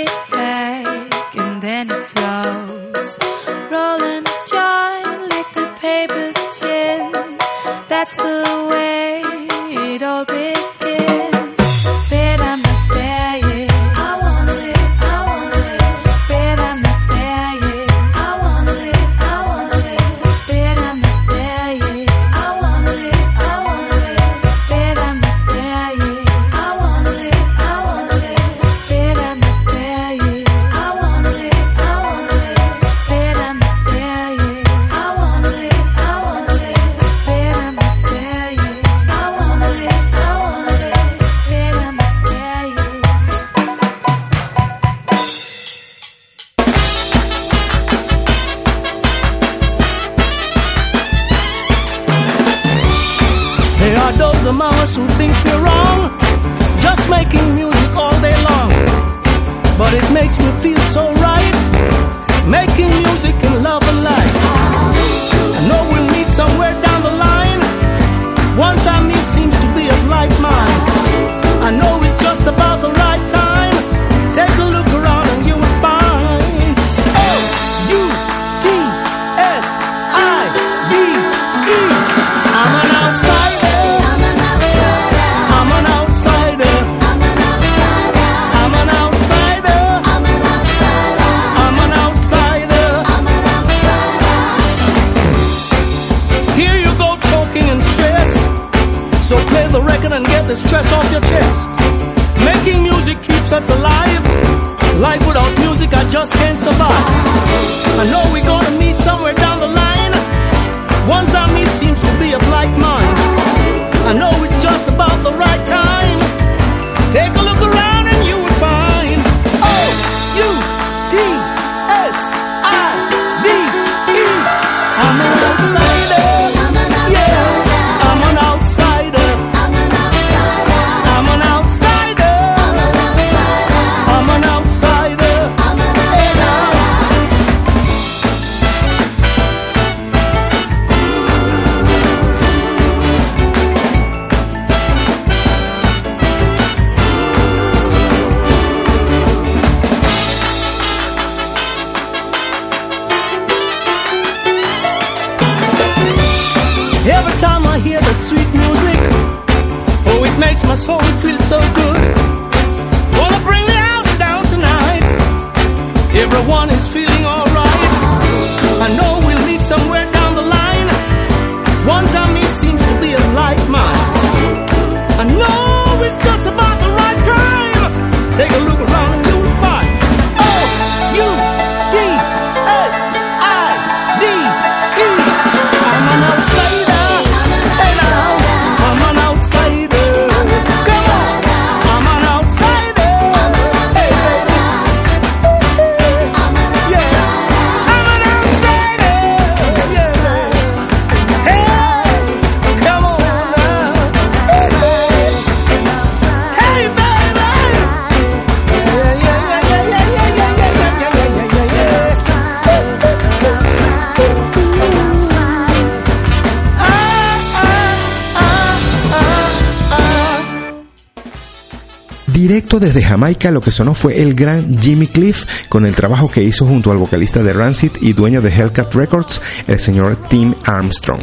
Dile 222.53 222.62
Desde 222.79 223.03
Jamaica 223.03 223.51
lo 223.51 223.61
que 223.61 223.69
sonó 223.69 223.93
fue 223.93 224.21
el 224.23 224.33
gran 224.33 224.79
Jimmy 224.79 225.05
Cliff 225.05 225.45
con 225.69 225.85
el 225.85 225.95
trabajo 225.95 226.29
que 226.29 226.43
hizo 226.43 226.65
junto 226.65 226.91
al 226.91 226.97
vocalista 226.97 227.43
de 227.43 227.53
Rancid 227.53 227.91
y 228.01 228.13
dueño 228.13 228.41
de 228.41 228.49
Hellcat 228.49 228.93
Records, 228.95 229.41
el 229.67 229.79
señor 229.79 230.17
Tim 230.27 230.55
Armstrong. 230.65 231.21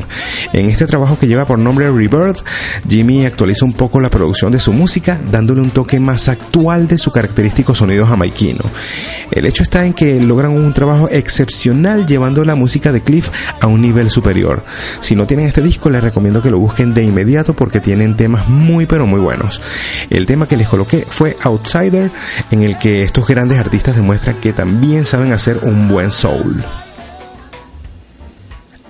En 0.52 0.68
este 0.68 0.86
trabajo 0.86 1.18
que 1.18 1.26
lleva 1.26 1.46
por 1.46 1.58
nombre 1.58 1.90
Rebirth, 1.90 2.38
Jimmy 2.88 3.26
actualiza 3.26 3.64
un 3.64 3.72
poco 3.72 4.00
la 4.00 4.10
producción 4.10 4.52
de 4.52 4.60
su 4.60 4.72
música, 4.72 5.20
dándole 5.30 5.60
un 5.60 5.70
toque 5.70 5.98
más 5.98 6.28
actual 6.28 6.86
de 6.86 6.98
su 6.98 7.10
característico 7.10 7.74
sonido 7.74 8.06
jamaiquino. 8.06 8.62
El 9.30 9.44
hecho 9.44 9.62
está 9.62 9.84
en 9.84 9.92
que 9.92 10.20
logran 10.20 10.52
un 10.52 10.72
trabajo 10.72 11.08
excepcional 11.10 12.06
llevando 12.06 12.44
la 12.44 12.54
música 12.54 12.90
de 12.90 13.02
Cliff 13.02 13.28
a 13.60 13.66
un 13.66 13.80
nivel 13.82 14.08
superior. 14.08 14.64
Si 15.00 15.14
no 15.14 15.26
tienen 15.26 15.46
este 15.46 15.62
disco, 15.62 15.90
les 15.90 16.02
recomiendo 16.02 16.42
que 16.42 16.50
lo 16.50 16.58
busquen 16.58 16.94
de 16.94 17.02
inmediato 17.02 17.54
porque 17.54 17.80
tienen 17.80 18.16
temas 18.16 18.48
muy 18.48 18.86
pero 18.86 19.06
muy 19.06 19.20
buenos. 19.20 19.60
El 20.10 20.26
tema 20.26 20.46
que 20.48 20.56
les 20.56 20.68
coloqué 20.68 21.04
fue 21.08 21.36
Outsider, 21.42 22.10
en 22.50 22.62
el 22.62 22.78
que 22.78 23.02
estos 23.02 23.26
grandes 23.26 23.58
artistas 23.58 23.96
demuestran 23.96 24.36
que 24.36 24.52
también 24.52 25.04
saben 25.04 25.32
hacer 25.32 25.58
un 25.62 25.88
buen 25.88 26.10
soul. 26.10 26.64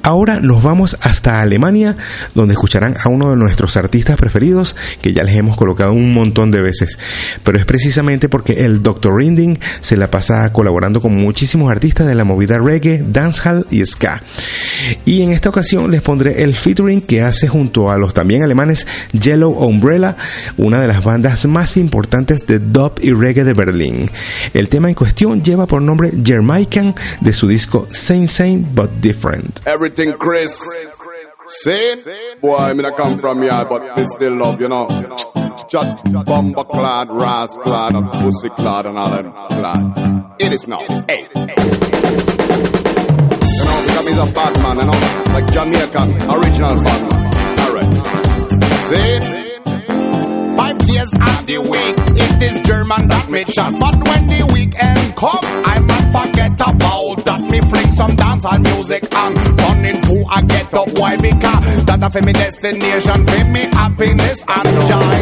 Ahora 0.03 0.41
nos 0.41 0.63
vamos 0.63 0.97
hasta 1.03 1.41
Alemania, 1.41 1.97
donde 2.35 2.55
escucharán 2.55 2.97
a 3.03 3.09
uno 3.09 3.31
de 3.31 3.37
nuestros 3.37 3.77
artistas 3.77 4.17
preferidos, 4.17 4.75
que 5.03 5.13
ya 5.13 5.25
les 5.25 5.37
hemos 5.37 5.57
colocado 5.57 5.93
un 5.93 6.15
montón 6.15 6.51
de 6.51 6.63
veces. 6.63 6.99
Pero 7.45 7.59
es 7.59 7.65
precisamente 7.65 8.29
porque 8.29 8.65
el 8.65 8.83
Dr. 8.83 9.15
Rinding 9.15 9.59
se 9.81 9.97
la 9.97 10.11
pasa 10.11 10.53
colaborando 10.53 11.01
con 11.01 11.15
muchísimos 11.15 11.71
artistas 11.71 12.07
de 12.07 12.15
la 12.15 12.25
movida 12.25 12.59
reggae, 12.59 13.05
dancehall 13.07 13.67
y 13.71 13.85
ska. 13.85 14.23
Y 15.05 15.23
en 15.23 15.33
esta 15.33 15.51
ocasión 15.51 15.91
les 15.91 16.03
pondré 16.03 16.43
el 16.43 16.55
featuring 16.55 17.03
que 17.03 17.23
hace 17.23 17.49
junto 17.49 17.91
a 17.91 17.99
los 17.99 18.15
también 18.15 18.43
alemanes 18.43 18.87
Yellow 19.13 19.53
Umbrella, 19.53 20.17
una 20.57 20.81
de 20.81 20.89
las 20.89 21.05
bandas 21.05 21.47
más 21.47 21.77
importantes 21.77 22.47
de 22.47 22.59
dub 22.59 22.95
y 23.01 23.13
reggae 23.13 23.45
de 23.45 23.53
Berlín. 23.53 24.11
El 24.55 24.69
tema 24.69 24.89
en 24.89 24.95
cuestión 24.95 25.43
lleva 25.43 25.67
por 25.67 25.83
nombre 25.83 26.13
Jamaican 26.25 26.95
de 27.21 27.33
su 27.33 27.47
disco 27.49 27.87
Same 27.91 28.29
Same 28.29 28.65
But 28.75 28.91
Different. 29.01 29.61
Everything 29.91 30.13
Chris. 30.19 30.55
See? 31.65 31.97
Boy, 32.41 32.55
I 32.55 32.75
mean, 32.75 32.87
I 32.87 32.97
come 32.97 33.19
from 33.19 33.43
here, 33.43 33.67
but 33.69 33.97
me 33.97 34.05
still 34.05 34.37
love, 34.37 34.61
you 34.61 34.69
know. 34.69 34.87
Chat, 35.69 36.05
bomber 36.27 36.63
clad, 36.63 37.09
ras 37.11 37.57
clad, 37.57 37.97
and 37.97 38.09
pussy 38.23 38.51
clad, 38.51 38.87
and 38.87 38.97
all 38.97 39.11
that 39.11 39.25
clad. 39.49 40.37
It 40.39 40.53
is 40.53 40.69
now. 40.69 40.79
Hey. 41.09 41.27
You 41.35 41.41
know, 43.67 43.83
because 43.83 44.07
he's 44.07 44.17
a 44.17 44.33
bad 44.33 44.63
man, 44.63 44.79
you 44.79 44.87
know. 44.87 44.99
Like 45.35 45.51
Jamaican, 45.51 46.09
original 46.31 46.77
bad 46.85 47.03
man. 47.11 47.27
Alright. 47.59 47.93
See? 48.87 49.15
Five 50.57 50.79
days 50.87 51.13
of 51.13 51.47
the 51.47 51.59
week, 51.69 51.97
it 52.17 52.43
is 52.45 52.55
German 52.65 53.09
that 53.09 53.29
me 53.29 53.45
chat. 53.45 53.73
But 53.81 53.97
when 54.07 54.27
the 54.29 54.47
weekend 54.53 55.17
come, 55.17 55.41
I 55.43 55.81
might 55.81 56.13
forget 56.13 56.53
about 56.55 57.25
that. 57.25 57.50
Some 58.01 58.17
dancehall 58.17 58.63
music 58.63 59.03
and 59.15 59.37
turn 59.59 59.85
into 59.85 60.25
a 60.35 60.41
get 60.47 60.73
up 60.73 60.89
boy 60.95 61.19
because 61.21 61.85
that 61.85 62.01
a 62.01 62.21
me 62.25 62.33
destination, 62.33 63.27
for 63.27 63.45
me 63.45 63.69
happiness 63.75 64.43
and 64.49 64.69
joy. 64.89 65.17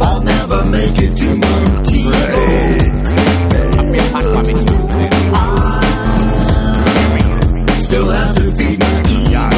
I'll 0.00 0.22
never 0.22 0.64
make 0.64 0.96
it 0.96 1.14
to 1.14 1.36
Montego. 1.36 2.30
Still 7.84 8.08
have 8.08 8.34
to 8.36 8.50
feed 8.52 8.78
my 8.80 9.02
ego. 9.10 9.50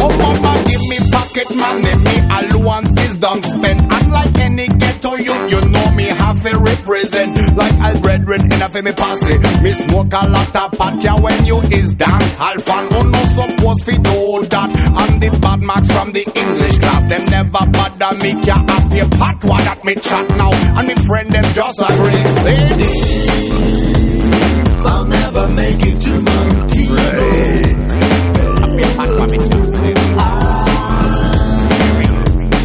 Oh 0.00 0.10
mama, 0.16 0.64
give 0.64 0.80
me 0.88 0.98
pocket 1.12 1.48
money, 1.54 1.94
me 1.96 2.16
allowance 2.32 2.98
is 2.98 3.18
done 3.18 3.42
spent. 3.42 3.92
Unlike 3.92 4.38
any 4.38 4.68
ghetto 4.68 5.16
youth, 5.16 5.50
you 5.52 5.60
know 5.68 5.90
me 5.90 6.08
have 6.08 6.42
to 6.42 6.58
represent. 6.58 7.41
Like 7.54 7.80
all 7.80 8.00
brethren 8.00 8.52
in 8.52 8.62
a 8.62 8.82
me 8.82 8.92
posse, 8.92 9.38
me 9.62 9.74
smoke 9.74 10.12
a 10.12 10.28
lot 10.28 10.56
of 10.56 10.72
yeah, 11.02 11.20
when 11.20 11.44
you 11.46 11.60
is 11.62 11.94
dance 11.94 12.36
hall 12.36 12.58
fan. 12.58 12.88
Oh 12.94 13.02
no, 13.02 13.22
suppose 13.36 13.82
fi 13.84 13.92
do 13.92 14.46
that. 14.48 14.70
And 15.00 15.22
the 15.22 15.30
bad 15.40 15.60
marks 15.60 15.88
from 15.92 16.12
the 16.12 16.22
English 16.22 16.78
class, 16.78 17.08
them 17.08 17.24
never 17.26 17.66
bother 17.72 18.16
me, 18.22 18.34
yeah, 18.44 18.62
happy 18.68 19.00
pot, 19.16 19.44
what 19.44 19.64
that 19.64 19.84
me 19.84 19.94
chat 19.96 20.30
now. 20.36 20.52
And 20.78 20.88
me 20.88 20.94
friend 21.06 21.30
them 21.32 21.44
just 21.52 21.80
agree, 21.80 22.24
say 22.42 22.72
I'll 24.84 25.04
never 25.04 25.48
make 25.48 25.86
it 25.86 26.00
to 26.00 26.20
Montego. 26.22 27.42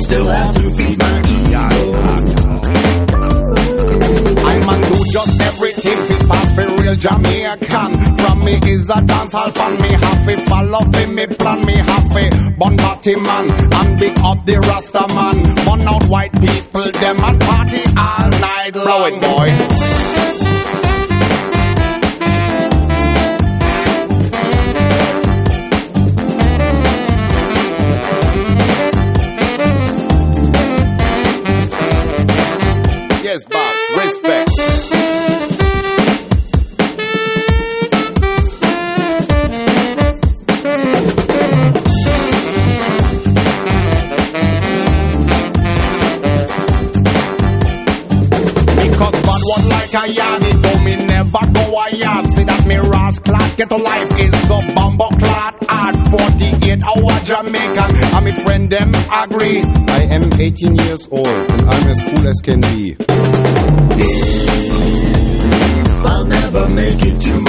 Still 0.07 0.27
have 0.27 0.53
to 0.55 0.69
Jamaican. 6.97 8.17
From 8.17 8.43
me 8.43 8.53
is 8.53 8.89
a 8.89 8.99
dancehall 9.09 9.53
fan. 9.55 9.73
Me 9.81 9.89
to 9.89 10.45
follow 10.45 10.81
fi 10.91 11.05
me 11.05 11.27
plan. 11.27 11.65
Me 11.65 11.75
to 11.75 12.53
bun 12.57 12.75
body 12.75 13.15
man 13.15 13.73
and 13.73 13.99
big 13.99 14.17
up 14.19 14.45
the 14.45 14.59
Rasta 14.59 15.05
man. 15.13 15.55
Bun 15.65 15.87
out 15.87 16.07
white 16.09 16.33
people 16.33 16.91
them 16.91 17.17
and 17.23 17.39
party 17.41 17.83
all 17.95 18.29
night 18.29 18.75
long, 18.75 19.19
boy. 19.21 20.36
Ghetto 53.57 53.77
life 53.79 54.13
is 54.19 54.45
a 54.45 54.73
bomber 54.75 55.09
clot 55.17 55.55
at 55.67 56.09
48 56.11 56.79
hour 56.83 57.19
Jamaican. 57.25 57.95
And 58.13 58.25
my 58.25 58.43
friend 58.43 58.69
them 58.69 58.93
agree. 59.11 59.63
I 59.63 60.01
am 60.13 60.31
18 60.31 60.75
years 60.75 61.07
old 61.09 61.25
and 61.25 61.61
I'm 61.63 61.89
as 61.89 61.99
cool 62.01 62.27
as 62.27 62.39
can 62.43 62.61
be. 62.61 62.95
I'll 66.05 66.25
never 66.25 66.69
make 66.69 67.03
it 67.03 67.19
to 67.19 67.46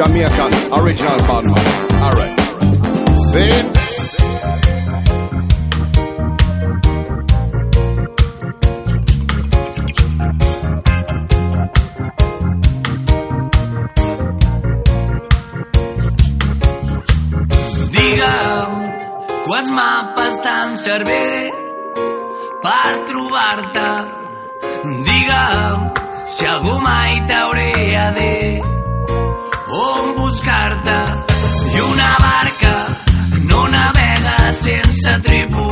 Jamaica, 0.00 0.48
original 0.72 1.18
band. 1.26 1.49
esa 35.10 35.22
tribu. 35.22 35.69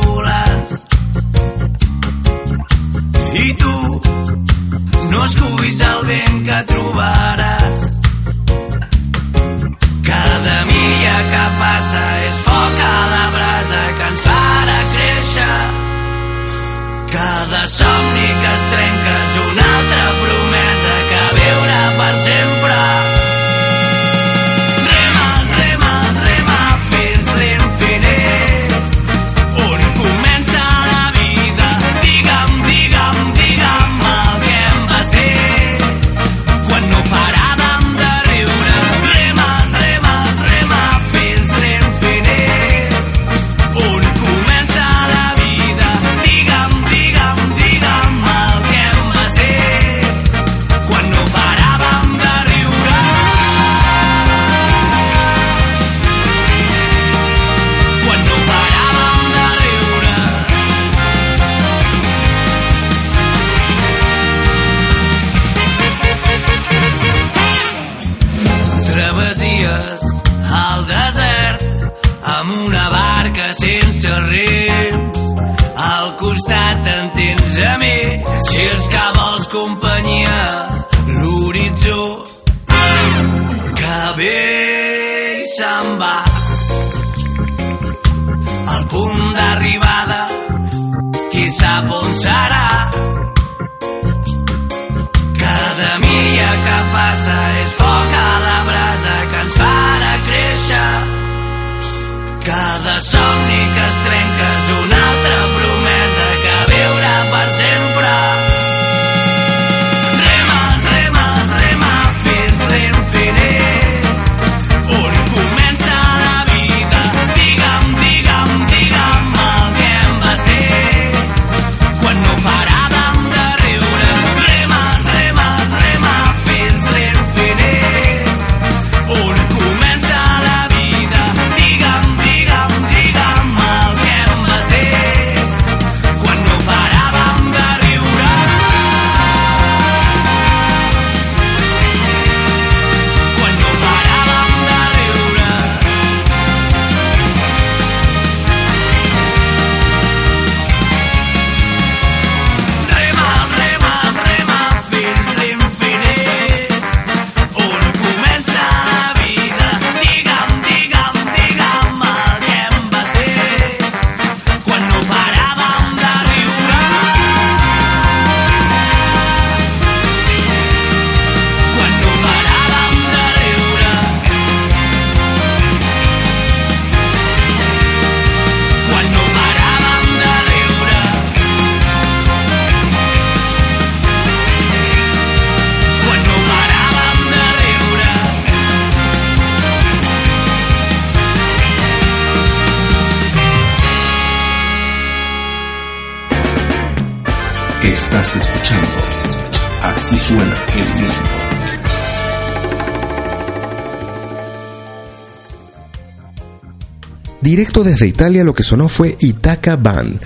Desde 207.73 208.07
Italia 208.07 208.43
lo 208.43 208.53
que 208.53 208.63
sonó 208.63 208.89
fue 208.89 209.15
Itaca 209.21 209.77
Band, 209.77 210.19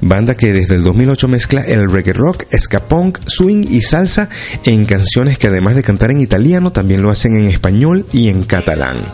banda 0.00 0.34
que 0.36 0.52
desde 0.52 0.74
el 0.74 0.82
2008 0.82 1.28
mezcla 1.28 1.60
el 1.62 1.88
reggae 1.88 2.12
rock, 2.12 2.44
ska 2.58 2.80
punk, 2.88 3.20
swing 3.26 3.64
y 3.70 3.80
salsa 3.82 4.28
en 4.64 4.86
canciones 4.86 5.38
que 5.38 5.46
además 5.46 5.76
de 5.76 5.84
cantar 5.84 6.10
en 6.10 6.18
italiano 6.18 6.72
también 6.72 7.02
lo 7.02 7.10
hacen 7.10 7.36
en 7.36 7.44
español 7.44 8.06
y 8.12 8.28
en 8.28 8.42
catalán. 8.42 9.06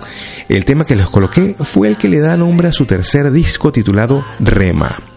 El 0.48 0.64
tema 0.64 0.86
que 0.86 0.96
les 0.96 1.06
coloqué 1.06 1.54
fue 1.60 1.88
el 1.88 1.98
que 1.98 2.08
le 2.08 2.20
da 2.20 2.36
nombre 2.36 2.68
a 2.68 2.72
su 2.72 2.86
tercer 2.86 3.30
disco 3.30 3.72
titulado 3.72 4.24
Rema. 4.40 5.11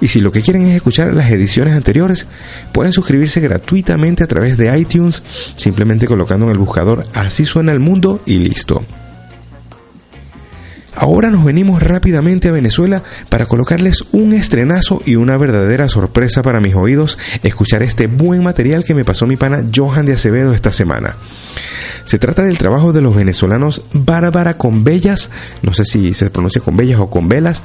Y 0.01 0.09
si 0.09 0.21
lo 0.21 0.31
que 0.31 0.43
quieren 0.43 0.67
es 0.67 0.77
escuchar 0.77 1.13
las 1.15 1.31
ediciones 1.31 1.75
anteriores, 1.75 2.27
pueden 2.73 2.93
suscribirse 2.93 3.41
gratuitamente 3.41 4.23
a 4.23 4.29
través 4.29 4.57
de 4.57 4.79
iTunes 4.79 5.23
simplemente 5.57 6.07
colocando 6.07 6.47
en 6.47 6.53
el 6.53 6.59
buscador 6.59 7.05
así 7.15 7.45
suena 7.45 7.73
el 7.73 7.81
mundo 7.81 8.23
y 8.27 8.39
listo. 8.39 8.85
Ahora 11.01 11.31
nos 11.31 11.45
venimos 11.45 11.81
rápidamente 11.81 12.49
a 12.49 12.53
Venezuela 12.53 13.05
para 13.29 13.47
colocarles 13.47 14.07
un 14.11 14.33
estrenazo 14.33 15.01
y 15.07 15.15
una 15.15 15.37
verdadera 15.37 15.89
sorpresa 15.89 16.43
para 16.43 16.61
mis 16.61 16.75
oídos 16.75 17.19
escuchar 17.45 17.85
este 17.85 18.09
buen 18.09 18.43
material 18.43 18.83
que 18.83 18.95
me 18.95 19.05
pasó 19.05 19.25
mi 19.25 19.37
pana 19.37 19.63
Johan 19.73 20.07
de 20.07 20.15
Acevedo 20.15 20.53
esta 20.53 20.73
semana. 20.73 21.15
Se 22.05 22.19
trata 22.19 22.43
del 22.43 22.59
trabajo 22.59 22.93
de 22.93 23.03
los 23.03 23.15
venezolanos 23.15 23.83
Bárbara 23.93 24.55
Conbellas, 24.55 25.31
no 25.63 25.73
sé 25.75 25.85
si 25.85 26.15
se 26.15 26.31
pronuncia 26.31 26.61
Conbellas 26.61 27.01
o 27.01 27.11
Convelas, 27.11 27.63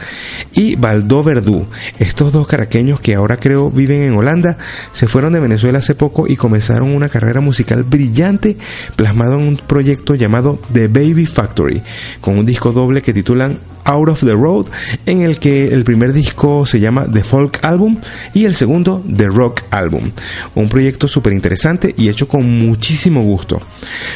y 0.53 0.76
Baldó 0.76 1.24
Verdú. 1.24 1.66
Estos 1.99 2.32
dos 2.32 2.47
caraqueños 2.47 2.99
que 2.99 3.16
ahora 3.16 3.38
creo 3.38 3.70
viven 3.70 4.01
en 4.03 4.16
Holanda, 4.16 4.57
se 4.91 5.07
fueron 5.07 5.34
de 5.34 5.39
Venezuela 5.39 5.80
hace 5.80 5.95
poco 5.95 6.28
y 6.28 6.36
comenzaron 6.36 6.93
una 6.95 7.09
carrera 7.09 7.41
musical 7.41 7.84
brillante 7.84 8.57
plasmado 8.95 9.36
en 9.36 9.47
un 9.47 9.57
proyecto 9.57 10.16
llamado 10.16 10.59
The 10.72 10.88
Baby 10.88 11.26
Factory, 11.26 11.82
con 12.22 12.38
un 12.38 12.45
disco 12.45 12.72
doble 12.72 13.01
que 13.01 13.14
titulan 13.14 13.59
Out 13.86 14.09
of 14.09 14.19
the 14.23 14.34
Road, 14.34 14.67
en 15.05 15.21
el 15.21 15.39
que 15.39 15.67
el 15.67 15.84
primer 15.84 16.13
disco 16.13 16.65
se 16.65 16.79
llama 16.79 17.05
The 17.11 17.23
Folk 17.23 17.59
Album 17.63 17.97
y 18.34 18.45
el 18.45 18.55
segundo 18.55 19.03
The 19.15 19.27
Rock 19.27 19.61
Album. 19.71 20.11
Un 20.55 20.69
proyecto 20.69 21.07
súper 21.07 21.34
interesante 21.34 21.93
y 21.97 22.09
hecho 22.09 22.27
con 22.27 22.49
muchísimo 22.65 23.21
gusto. 23.21 23.61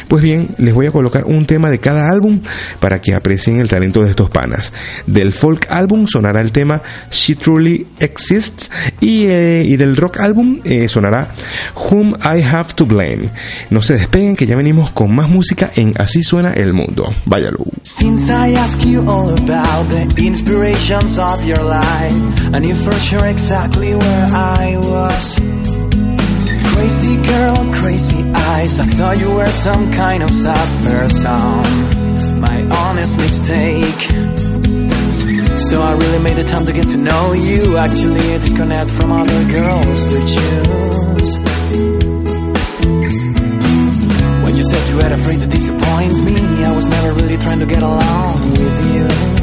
Pues 0.08 0.22
bien, 0.22 0.48
les 0.58 0.74
voy 0.74 0.86
a 0.86 0.92
colocar 0.92 1.24
un 1.24 1.46
tema 1.46 1.70
de 1.70 1.78
cada 1.78 2.08
álbum 2.08 2.40
para 2.80 3.00
que 3.00 3.14
aprecien 3.14 3.60
el 3.60 3.68
talento 3.68 4.02
de 4.02 4.10
estos 4.10 4.30
panas. 4.30 4.72
Del 5.06 5.32
Folk 5.32 5.66
Album 5.70 6.06
sonará 6.06 6.40
el 6.40 6.52
tema 6.52 6.82
She 7.10 7.34
Truly 7.34 7.86
Exists 7.98 8.70
y, 9.00 9.24
eh, 9.24 9.76
del 9.78 9.96
Rock 9.96 10.20
Album 10.20 10.60
eh, 10.64 10.88
sonará 10.88 11.32
Whom 11.74 12.14
I 12.14 12.42
Have 12.42 12.74
to 12.74 12.86
Blame. 12.86 13.30
No 13.70 13.82
se 13.82 13.94
despeguen 13.94 14.36
que 14.36 14.46
ya 14.46 14.56
venimos 14.56 14.90
con 14.90 15.14
más 15.14 15.28
música 15.28 15.70
en 15.76 15.92
Así 15.96 16.22
Suena 16.22 16.52
el 16.54 16.72
Mundo. 16.72 17.12
Váyalo. 17.24 17.64
Since 17.82 18.30
I 18.30 18.54
ask 18.54 18.78
you 18.84 19.00
all 19.08 19.30
about 19.30 19.57
the 19.88 20.26
inspirations 20.26 21.18
of 21.18 21.44
your 21.44 21.62
life, 21.62 22.54
and 22.54 22.64
you 22.66 22.76
for 22.82 22.92
sure 22.92 23.26
exactly 23.26 23.94
where 23.94 24.26
I 24.26 24.76
was. 24.76 25.38
Crazy 26.74 27.16
girl, 27.16 27.56
crazy 27.74 28.22
eyes, 28.32 28.78
I 28.78 28.86
thought 28.86 29.18
you 29.18 29.30
were 29.30 29.50
some 29.50 29.92
kind 29.92 30.22
of 30.22 30.30
sad 30.30 30.84
person. 30.84 32.40
My 32.40 32.62
honest 32.70 33.16
mistake. 33.16 34.02
So 35.58 35.82
I 35.82 35.92
really 35.94 36.22
made 36.22 36.36
the 36.36 36.44
time 36.44 36.66
to 36.66 36.72
get 36.72 36.88
to 36.90 36.96
know 36.96 37.32
you. 37.32 37.76
Actually, 37.76 38.34
I 38.34 38.38
disconnect 38.38 38.90
from 38.90 39.10
other 39.12 39.44
girls 39.52 40.04
to 40.12 40.18
choose. 40.34 41.38
When 44.44 44.56
you 44.56 44.64
said 44.64 44.88
you 44.88 44.96
were 44.96 45.14
afraid 45.20 45.40
to 45.40 45.46
disappoint 45.48 46.12
me, 46.24 46.64
I 46.64 46.72
was 46.74 46.86
never 46.86 47.12
really 47.12 47.36
trying 47.38 47.58
to 47.58 47.66
get 47.66 47.82
along 47.82 48.50
with 48.52 48.94
you. 48.94 49.37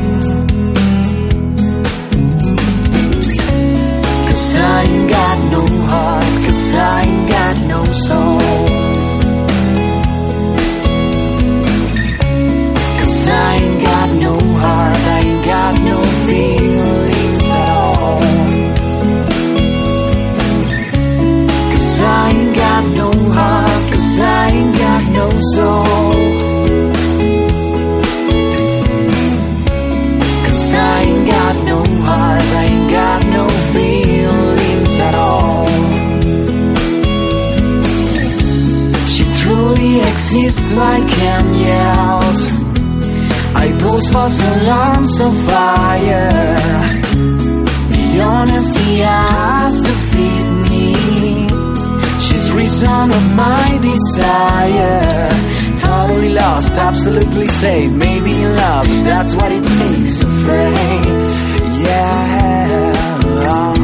Cause 4.56 4.64
I 4.64 4.84
ain't 4.84 5.10
got 5.10 5.38
no 5.51 5.66
heart, 5.86 6.45
cause 6.45 6.74
I 6.74 7.01
ain't 7.01 7.30
got 7.30 7.58
no 7.68 7.84
soul. 8.08 8.39
Cause 12.99 13.28
I 13.28 13.56
ain't 13.56 13.82
got 13.84 14.10
no 14.26 14.39
heart, 14.62 14.97
I 14.97 15.20
ain't 15.26 15.45
got 15.45 15.82
no 15.82 16.01
feelings 16.26 17.43
at 17.49 17.70
all. 17.70 18.20
Cause 21.72 21.99
I 21.99 22.30
ain't 22.30 22.56
got 22.56 22.84
no 22.95 23.12
heart, 23.34 23.91
cause 23.91 24.20
I 24.22 24.51
ain't 24.51 24.78
got 24.78 25.03
no 25.12 25.30
soul. 25.53 26.24
Exists 40.26 40.73
like 40.73 41.09
angels. 41.21 42.41
I 43.53 43.71
pose 43.80 44.07
false 44.09 44.39
alarms 44.39 45.19
of 45.19 45.34
fire. 45.45 46.55
The 47.93 48.21
honesty 48.21 48.97
has 49.01 49.82
to 49.82 49.93
feed 50.09 50.47
me. 50.69 50.95
She's 52.26 52.51
reason 52.51 53.11
of 53.11 53.26
my 53.36 53.78
desire. 53.82 55.30
Totally 55.78 56.30
lost, 56.30 56.71
absolutely 56.71 57.47
safe. 57.47 57.91
Maybe 57.91 58.32
in 58.41 58.55
love, 58.55 58.88
that's 59.05 59.36
what 59.36 59.51
it 59.51 59.63
takes. 59.63 60.21
Afraid, 60.21 61.05
yeah. 61.86 62.93
Oh, 63.47 63.76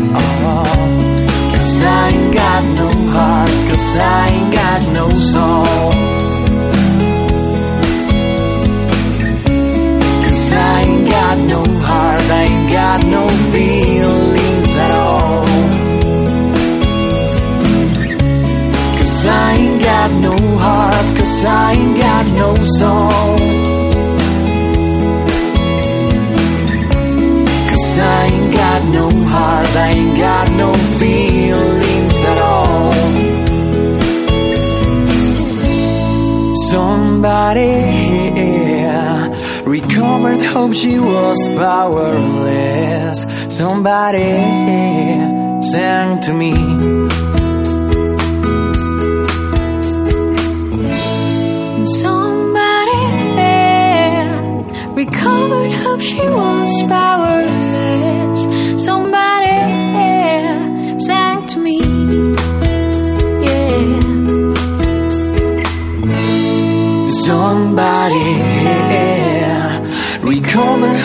oh. 0.50 1.52
Cause 1.52 1.82
I 1.84 2.10
ain't 2.10 2.34
got 2.34 2.64
no 2.82 2.90
heart, 3.14 3.70
cause 3.70 3.98
I 4.00 4.28
ain't 4.30 4.54
got 4.54 4.94
no 4.94 5.10
soul. 5.10 6.21
Got 12.92 13.06
no 13.06 13.26
feelings 13.54 14.76
at 14.76 14.96
all. 14.96 15.46
Cause 18.98 19.26
I 19.26 19.56
ain't 19.60 19.82
got 19.82 20.12
no 20.28 20.36
heart, 20.58 21.18
cause 21.18 21.46
I 21.46 21.72
ain't 21.72 21.98
got 21.98 22.26
no 22.42 22.50
soul. 22.80 23.38
Cause 27.70 27.98
I 27.98 28.26
ain't 28.34 28.54
got 28.62 28.82
no 28.98 29.10
heart, 29.34 29.68
I 29.68 29.90
ain't 29.98 30.18
got 30.18 30.52
no 30.64 30.74
feelings 31.00 32.16
at 32.32 32.38
all. 32.40 32.92
Somebody 36.72 38.02
recovered 39.72 40.42
hope 40.42 40.74
she 40.74 41.00
was 41.00 41.31
powerless. 43.12 43.56
Somebody 43.56 44.32
sang 45.62 46.22
to 46.22 46.34
me. 46.34 46.54
Somebody 51.86 53.02
recovered 54.96 55.72
hope 55.72 56.02
she 56.02 56.20
was 56.20 56.51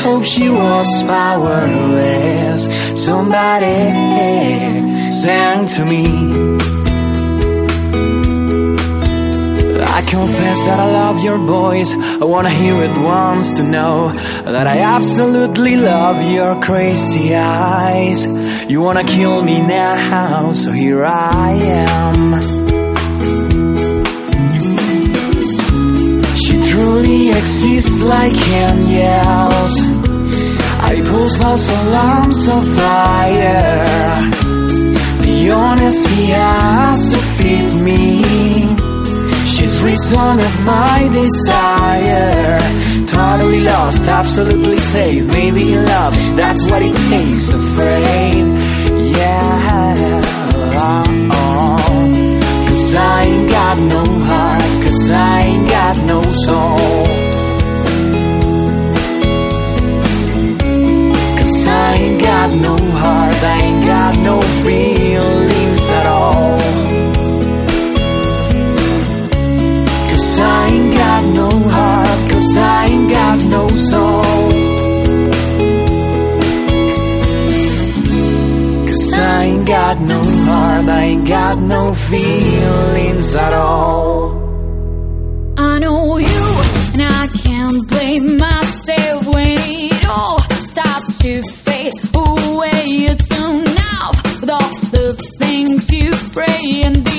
hope 0.06 0.24
she 0.24 0.48
was 0.48 1.02
my 1.02 1.36
words. 1.36 2.62
Somebody 3.06 3.78
sang 5.10 5.66
to 5.74 5.84
me. 5.84 6.04
I 9.98 10.00
confess 10.16 10.58
that 10.66 10.78
I 10.78 10.88
love 11.00 11.18
your 11.24 11.38
voice. 11.38 11.92
I 12.22 12.24
wanna 12.24 12.54
hear 12.62 12.76
it 12.88 12.96
once 12.96 13.50
to 13.58 13.64
know 13.64 14.12
that 14.54 14.66
I 14.74 14.78
absolutely 14.96 15.74
love 15.74 16.18
your 16.38 16.52
crazy 16.66 17.34
eyes. 17.34 18.20
You 18.70 18.78
wanna 18.86 19.06
kill 19.16 19.42
me 19.42 19.58
now, 19.60 20.52
so 20.52 20.70
here 20.70 21.04
I 21.04 21.50
am. 21.88 22.20
She 26.42 26.54
truly 26.70 27.30
exists 27.30 28.00
like 28.14 28.38
angels 28.66 29.85
April's 30.90 31.36
false 31.36 31.68
alarms 31.68 32.48
on 32.48 32.64
fire. 32.76 34.26
The 35.22 35.50
honesty 35.50 36.24
has 36.26 37.08
to 37.10 37.18
feed 37.36 37.70
me. 37.82 38.22
She's 39.44 39.82
reason 39.82 40.38
of 40.48 40.64
my 40.64 41.08
desire. 41.12 42.58
Totally 43.06 43.60
lost, 43.60 44.04
absolutely 44.04 44.76
safe. 44.76 45.24
Maybe 45.26 45.72
in 45.72 45.84
love, 45.84 46.14
that's 46.36 46.66
what 46.70 46.82
it 46.82 46.96
takes. 47.10 47.48
Afraid, 47.50 48.44
yeah. 49.16 49.56
Cause 52.68 52.94
I 52.94 53.22
ain't 53.24 53.50
got 53.50 53.78
no 53.78 54.04
heart, 54.04 54.84
cause 54.84 55.10
I 55.10 55.40
ain't 55.42 55.68
got 55.68 55.96
no 56.04 56.22
soul. 56.22 57.15
ain't 61.96 62.20
got 62.20 62.50
no 62.66 62.76
heart, 62.76 63.34
I 63.54 63.58
ain't 63.66 63.86
got 63.86 64.18
no 64.28 64.40
feelings 64.64 65.88
at 65.98 66.06
all. 66.06 66.58
Cause 70.10 70.38
I 70.38 70.68
ain't 70.74 70.94
got 70.94 71.24
no 71.40 71.50
heart, 71.76 72.30
cause 72.30 72.56
I 72.56 72.86
ain't 72.86 73.10
got 73.10 73.38
no 73.56 73.68
soul. 73.68 74.22
Cause 78.88 79.12
I 79.12 79.44
ain't 79.44 79.66
got 79.66 80.00
no 80.00 80.22
heart, 80.48 80.88
I 80.88 81.02
ain't 81.10 81.28
got 81.28 81.58
no 81.58 81.94
feelings 81.94 83.34
at 83.34 83.52
all. 83.52 84.46
I 85.58 85.78
know 85.78 86.18
you, 86.18 86.42
and 86.94 87.02
I 87.02 87.28
can't 87.42 87.88
blame 87.88 88.36
myself 88.36 89.26
when 89.26 89.56
it 89.58 90.08
all 90.08 90.40
stops 90.66 91.18
to 91.18 91.42
it's 92.88 93.30
enough 93.32 94.40
with 94.40 94.50
all 94.50 94.70
the 94.90 95.14
things 95.38 95.90
you 95.90 96.12
pray 96.32 96.82
and 96.84 97.04
do. 97.04 97.15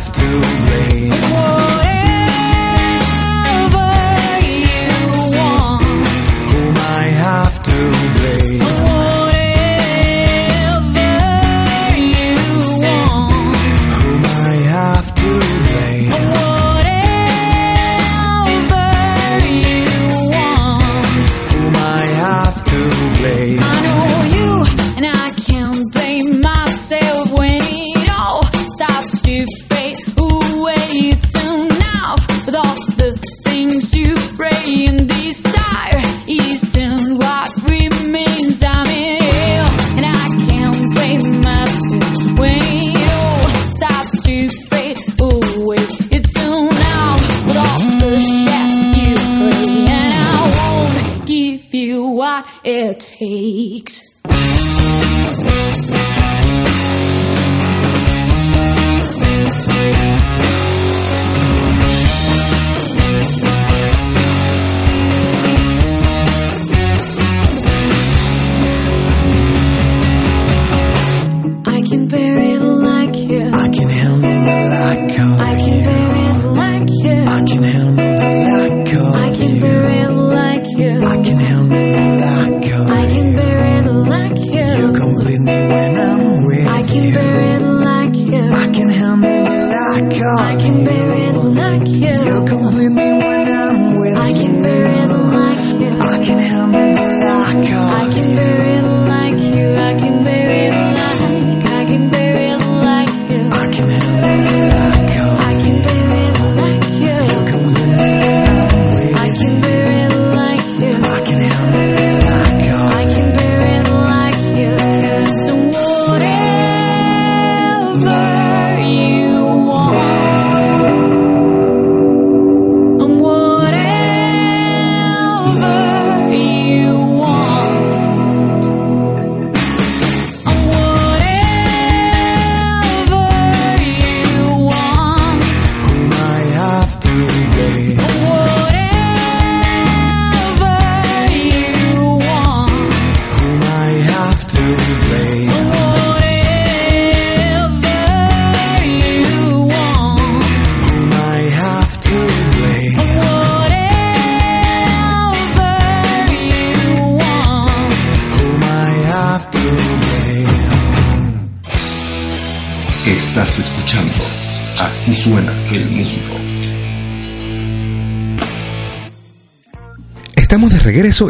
have 0.00 0.12
to 0.12 0.26
leave. 0.70 1.69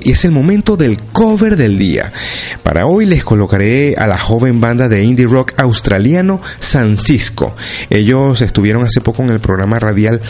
Y 0.00 0.12
es 0.12 0.24
el 0.24 0.30
momento 0.30 0.76
del 0.76 0.98
cover 1.12 1.56
del 1.56 1.78
día. 1.78 2.12
Para 2.62 2.86
hoy 2.86 3.06
les 3.06 3.24
colocaré 3.24 3.94
a 3.96 4.06
la 4.06 4.18
joven 4.18 4.60
banda 4.60 4.88
de 4.88 5.02
indie 5.02 5.26
rock 5.26 5.54
australiano 5.56 6.40
San 6.60 6.96
Cisco. 6.96 7.56
Ellos 7.88 8.40
estuvieron 8.42 8.84
hace 8.84 9.00
poco 9.00 9.22
en 9.22 9.30
el 9.30 9.40
programa 9.40 9.80
radial 9.80 10.20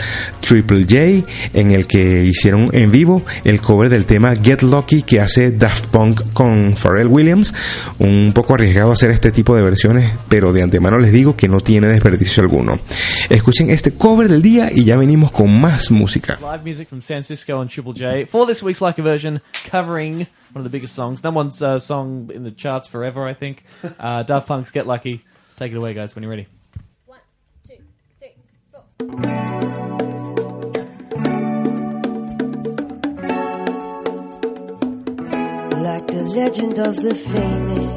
Triple 0.51 0.83
J 0.83 1.25
en 1.53 1.71
el 1.71 1.87
que 1.87 2.25
hicieron 2.25 2.67
en 2.73 2.91
vivo 2.91 3.23
el 3.45 3.61
cover 3.61 3.89
del 3.89 4.05
tema 4.05 4.35
Get 4.35 4.63
Lucky 4.63 5.01
que 5.01 5.21
hace 5.21 5.49
Daft 5.49 5.85
Punk 5.85 6.33
con 6.33 6.75
Pharrell 6.75 7.07
Williams. 7.07 7.53
Un 7.99 8.33
poco 8.35 8.55
arriesgado 8.55 8.91
hacer 8.91 9.11
este 9.11 9.31
tipo 9.31 9.55
de 9.55 9.61
versiones, 9.61 10.11
pero 10.27 10.51
de 10.51 10.61
antemano 10.61 10.99
les 10.99 11.13
digo 11.13 11.37
que 11.37 11.47
no 11.47 11.61
tiene 11.61 11.87
desperdicio 11.87 12.43
alguno. 12.43 12.79
Escuchen 13.29 13.69
este 13.69 13.93
cover 13.93 14.27
del 14.27 14.41
día 14.41 14.69
y 14.73 14.83
ya 14.83 14.97
venimos 14.97 15.31
con 15.31 15.57
más 15.57 15.89
música. 15.89 16.37
Live 16.41 16.65
music 16.65 16.89
from 16.89 17.01
San 17.01 17.23
Cisco 17.23 17.57
on 17.57 17.69
Triple 17.69 17.93
J 17.93 18.25
for 18.25 18.45
this 18.45 18.61
week's 18.61 18.81
Like 18.81 18.99
a 18.99 19.03
Version, 19.05 19.41
covering 19.71 20.27
one 20.51 20.57
of 20.57 20.63
the 20.63 20.69
biggest 20.69 20.93
songs. 20.93 21.23
Number 21.23 21.37
one's 21.37 21.61
uh, 21.61 21.79
song 21.79 22.29
in 22.33 22.43
the 22.43 22.51
charts 22.51 22.89
forever, 22.89 23.25
I 23.25 23.33
think. 23.33 23.63
Uh, 23.97 24.23
Daft 24.23 24.47
Punk's 24.47 24.71
Get 24.71 24.85
Lucky. 24.85 25.21
Take 25.55 25.71
it 25.71 25.77
away, 25.77 25.93
guys, 25.93 26.13
when 26.13 26.23
you're 26.23 26.29
ready. 26.29 26.47
Like 27.07 27.21
the 36.11 36.23
legend 36.23 36.77
of 36.77 36.95
the 36.97 37.15
phoenix, 37.15 37.91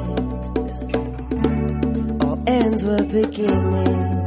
all 2.25 2.39
ends 2.47 2.85
were 2.85 3.03
beginning. 3.03 4.25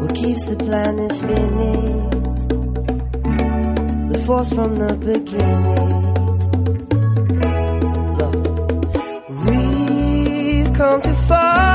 What 0.00 0.14
keeps 0.14 0.46
the 0.46 0.56
planet 0.56 1.12
spinning? 1.12 2.10
The 4.08 4.18
force 4.26 4.50
from 4.52 4.78
the 4.78 4.94
beginning. 5.10 6.02
Look, 8.18 8.34
we've 9.46 10.72
come 10.74 11.00
too 11.02 11.14
far 11.14 11.71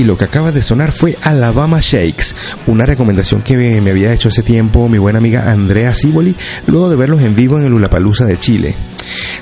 y 0.00 0.04
lo 0.04 0.16
que 0.16 0.24
acaba 0.24 0.50
de 0.50 0.62
sonar 0.62 0.92
fue 0.92 1.18
Alabama 1.24 1.78
Shakes, 1.78 2.34
una 2.66 2.86
recomendación 2.86 3.42
que 3.42 3.58
me, 3.58 3.90
había 3.90 4.14
hecho 4.14 4.30
hace 4.30 4.42
tiempo 4.42 4.88
mi 4.88 4.96
buena 4.96 5.18
amiga 5.18 5.52
Andrea 5.52 5.94
Ciboli 5.94 6.34
luego 6.66 6.88
de 6.88 6.96
verlos 6.96 7.20
en 7.20 7.36
vivo 7.36 7.58
en 7.58 7.66
el 7.66 7.74
Ulapalooza 7.74 8.24
de 8.24 8.38
Chile. 8.38 8.74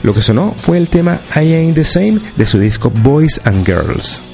Lo 0.03 0.13
que 0.13 0.23
sonó 0.23 0.57
fue 0.59 0.79
el 0.79 0.89
tema 0.89 1.21
I 1.37 1.53
Ain't 1.55 1.77
the 1.77 1.85
Same 1.85 2.19
de 2.35 2.47
su 2.49 2.59
disco 2.59 2.91
Boys 2.91 3.41
and 3.45 3.65
Girls. 3.65 4.28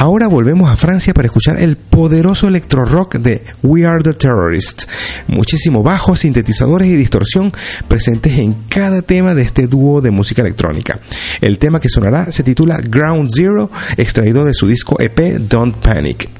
Ahora 0.00 0.28
volvemos 0.28 0.70
a 0.70 0.78
Francia 0.78 1.12
para 1.12 1.26
escuchar 1.26 1.60
el 1.60 1.76
poderoso 1.76 2.48
electro 2.48 2.86
rock 2.86 3.16
de 3.16 3.44
We 3.62 3.84
Are 3.84 4.02
the 4.02 4.14
Terrorists. 4.14 4.88
Muchísimo 5.26 5.82
bajo, 5.82 6.16
sintetizadores 6.16 6.88
y 6.88 6.96
distorsión 6.96 7.52
presentes 7.86 8.38
en 8.38 8.54
cada 8.70 9.02
tema 9.02 9.34
de 9.34 9.42
este 9.42 9.66
dúo 9.66 10.00
de 10.00 10.10
música 10.10 10.40
electrónica. 10.40 11.00
El 11.42 11.58
tema 11.58 11.80
que 11.80 11.90
sonará 11.90 12.32
se 12.32 12.42
titula 12.42 12.80
Ground 12.82 13.28
Zero, 13.30 13.70
extraído 13.98 14.46
de 14.46 14.54
su 14.54 14.66
disco 14.66 14.98
EP 14.98 15.38
Don't 15.38 15.76
Panic. 15.76 16.39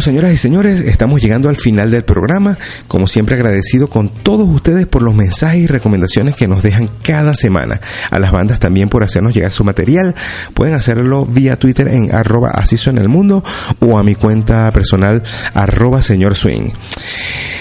Señoras 0.00 0.32
y 0.32 0.36
señores, 0.36 0.80
estamos 0.80 1.20
llegando 1.20 1.48
al 1.48 1.56
final 1.56 1.90
del 1.90 2.04
programa. 2.04 2.56
Como 2.86 3.08
siempre, 3.08 3.34
agradecido 3.34 3.88
con 3.88 4.08
todos 4.08 4.48
ustedes 4.48 4.86
por 4.86 5.02
los 5.02 5.14
mensajes 5.14 5.60
y 5.62 5.66
recomendaciones 5.66 6.36
que 6.36 6.46
nos 6.46 6.62
dejan 6.62 6.88
cada 7.02 7.34
semana. 7.34 7.80
A 8.10 8.18
las 8.18 8.30
bandas 8.30 8.60
también 8.60 8.88
por 8.88 9.02
hacernos 9.02 9.34
llegar 9.34 9.50
su 9.50 9.64
material. 9.64 10.14
Pueden 10.54 10.74
hacerlo 10.74 11.26
vía 11.26 11.58
Twitter 11.58 11.88
en 11.88 12.14
arroba 12.14 12.50
así 12.50 12.76
suena 12.76 13.00
el 13.00 13.08
mundo 13.08 13.42
o 13.80 13.98
a 13.98 14.04
mi 14.04 14.14
cuenta 14.14 14.70
personal 14.72 15.22
arroba 15.54 16.02
señor 16.02 16.36
swing. 16.36 16.70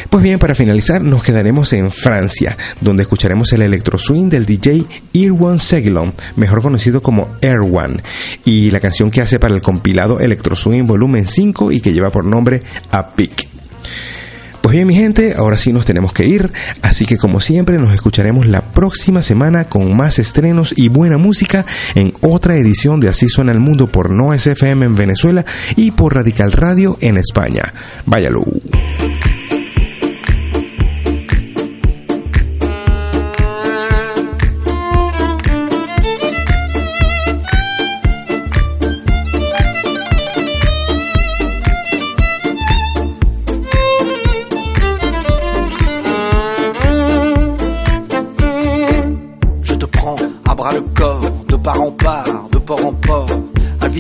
Pues 0.09 0.23
bien, 0.23 0.39
para 0.39 0.55
finalizar, 0.55 1.01
nos 1.01 1.21
quedaremos 1.21 1.73
en 1.73 1.91
Francia, 1.91 2.55
donde 2.79 3.03
escucharemos 3.03 3.51
el 3.51 3.61
electro 3.61 3.97
swing 3.97 4.29
del 4.29 4.45
DJ 4.45 4.85
Irwan 5.11 5.59
Seglon, 5.59 6.13
mejor 6.37 6.61
conocido 6.61 7.01
como 7.01 7.27
Erwan, 7.41 8.01
y 8.45 8.71
la 8.71 8.79
canción 8.79 9.11
que 9.11 9.21
hace 9.21 9.37
para 9.37 9.53
el 9.53 9.61
compilado 9.61 10.19
Electro 10.21 10.55
Swing 10.55 10.87
Volumen 10.87 11.27
5 11.27 11.73
y 11.73 11.81
que 11.81 11.91
lleva 11.91 12.09
por 12.09 12.23
nombre 12.27 12.63
A 12.91 13.15
Pic. 13.15 13.47
Pues 14.67 14.75
bien, 14.75 14.87
mi 14.87 14.95
gente, 14.95 15.33
ahora 15.37 15.57
sí 15.57 15.71
nos 15.71 15.85
tenemos 15.85 16.11
que 16.11 16.25
ir, 16.25 16.51
así 16.81 17.05
que 17.05 17.17
como 17.17 17.39
siempre 17.39 17.77
nos 17.77 17.93
escucharemos 17.93 18.47
la 18.47 18.59
próxima 18.59 19.21
semana 19.21 19.69
con 19.69 19.95
más 19.95 20.19
estrenos 20.19 20.73
y 20.75 20.89
buena 20.89 21.17
música 21.17 21.65
en 21.95 22.11
otra 22.19 22.57
edición 22.57 22.99
de 22.99 23.07
Así 23.07 23.29
suena 23.29 23.53
el 23.53 23.61
mundo 23.61 23.87
por 23.87 24.09
No 24.09 24.37
SFM 24.37 24.85
en 24.85 24.95
Venezuela 24.95 25.45
y 25.77 25.91
por 25.91 26.15
Radical 26.15 26.51
Radio 26.51 26.97
en 26.99 27.15
España. 27.15 27.73
Váyalo. 28.05 28.43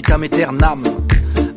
Vitam 0.07 0.23
aeternam, 0.23 0.83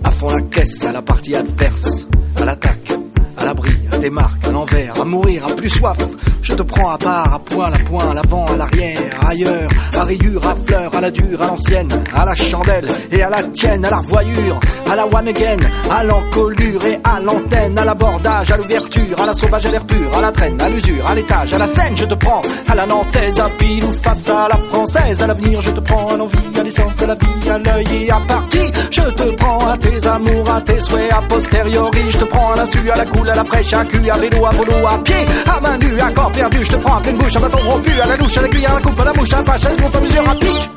à 0.02 0.10
fond 0.10 0.28
la 0.28 0.42
caisse, 0.42 0.84
à 0.84 0.92
la 0.92 1.02
partie 1.02 1.34
adverse, 1.36 2.06
à 2.36 2.44
l'attaque, 2.44 2.92
à 3.36 3.44
l'abri, 3.44 3.72
des 4.00 4.10
marques, 4.10 4.46
à 4.46 4.50
l'envers, 4.50 5.00
à 5.00 5.04
mourir, 5.04 5.46
à 5.46 5.54
plus 5.54 5.68
soif. 5.68 5.98
Je 6.42 6.54
te 6.54 6.62
prends 6.62 6.90
à 6.90 6.98
part, 6.98 7.34
à 7.34 7.38
poil, 7.38 7.72
à 7.72 7.78
point, 7.78 8.10
à 8.10 8.14
l'avant, 8.14 8.46
à 8.46 8.56
l'arrière, 8.56 9.10
ailleurs, 9.28 9.70
à 9.94 10.04
rayure, 10.04 10.46
à 10.46 10.56
fleur, 10.66 10.94
à 10.94 11.00
la 11.00 11.10
dure, 11.10 11.42
à 11.42 11.46
l'ancienne, 11.46 11.88
à 12.14 12.24
la 12.24 12.34
chandelle 12.34 12.88
et 13.12 13.22
à 13.22 13.28
la 13.28 13.42
tienne, 13.44 13.84
à 13.84 13.90
la 13.90 13.98
revoyure, 13.98 14.58
à 14.90 14.96
la 14.96 15.06
one 15.06 15.28
again, 15.28 15.58
à 15.90 16.02
l'encolure 16.02 16.86
et 16.86 16.98
à 17.04 17.20
l'antenne, 17.20 17.78
à 17.78 17.84
l'abordage, 17.84 18.50
à 18.50 18.56
l'ouverture, 18.56 19.20
à 19.20 19.26
la 19.26 19.32
sauvage, 19.34 19.66
à 19.66 19.70
l'air 19.70 19.86
pur, 19.86 20.16
à 20.16 20.20
la 20.20 20.32
traîne, 20.32 20.60
à 20.60 20.68
l'usure, 20.68 21.06
à 21.06 21.14
l'étage, 21.14 21.52
à 21.52 21.58
la 21.58 21.66
scène, 21.66 21.96
je 21.96 22.04
te 22.06 22.14
prends, 22.14 22.42
à 22.68 22.74
la 22.74 22.86
nantaise, 22.86 23.38
à 23.38 23.50
pile 23.50 23.84
ou 23.84 23.92
face 23.92 24.28
à 24.30 24.48
la 24.48 24.56
française, 24.70 25.22
à 25.22 25.26
l'avenir, 25.26 25.60
je 25.60 25.70
te 25.70 25.80
prends 25.80 26.06
à 26.08 26.16
l'envie, 26.16 26.58
à 26.58 26.62
l'essence, 26.62 27.02
à 27.02 27.06
la 27.06 27.14
vie, 27.14 27.50
à 27.50 27.58
l'œil 27.58 28.04
et 28.06 28.10
à 28.10 28.20
partie, 28.26 28.72
je 28.90 29.02
te 29.02 29.30
prends 29.36 29.68
à 29.68 29.76
tes 29.76 30.06
amours, 30.06 30.50
à 30.50 30.60
tes 30.62 30.80
souhaits, 30.80 31.12
à 31.12 31.20
posteriori, 31.22 32.04
je 32.08 32.18
te 32.18 32.24
prends 32.24 32.52
à 32.52 32.56
l'insu, 32.56 32.90
à 32.90 32.96
la 32.96 33.04
coule, 33.04 33.28
à 33.28 33.34
la 33.34 33.44
fraîche, 33.44 33.72
à 33.74 33.84
cul, 33.90 34.10
à 34.10 34.18
vélo, 34.18 34.46
à 34.46 34.50
volo, 34.50 34.86
à 34.86 34.98
pied, 35.02 35.24
à 35.46 35.60
main 35.60 35.76
nue, 35.78 36.00
à 36.00 36.10
corps 36.12 36.32
perdu, 36.32 36.64
je 36.64 36.70
te 36.70 36.76
prends 36.76 36.96
à 36.96 37.00
pleine 37.00 37.18
bouche, 37.18 37.36
à 37.36 37.40
bâton 37.40 37.58
rompu, 37.58 37.92
à 38.00 38.06
la 38.06 38.16
louche, 38.16 38.36
à 38.36 38.42
la 38.42 38.48
cuillère, 38.48 38.70
à 38.70 38.74
la 38.74 38.80
coupe, 38.80 39.00
à 39.00 39.04
la 39.04 39.12
mouche, 39.12 39.32
à 39.32 39.38
la 39.38 39.44
fâche, 39.44 39.64
à 39.66 39.70
la 39.70 39.86
à 39.86 40.00
mesure, 40.00 40.28
à 40.28 40.34
pique. 40.36 40.70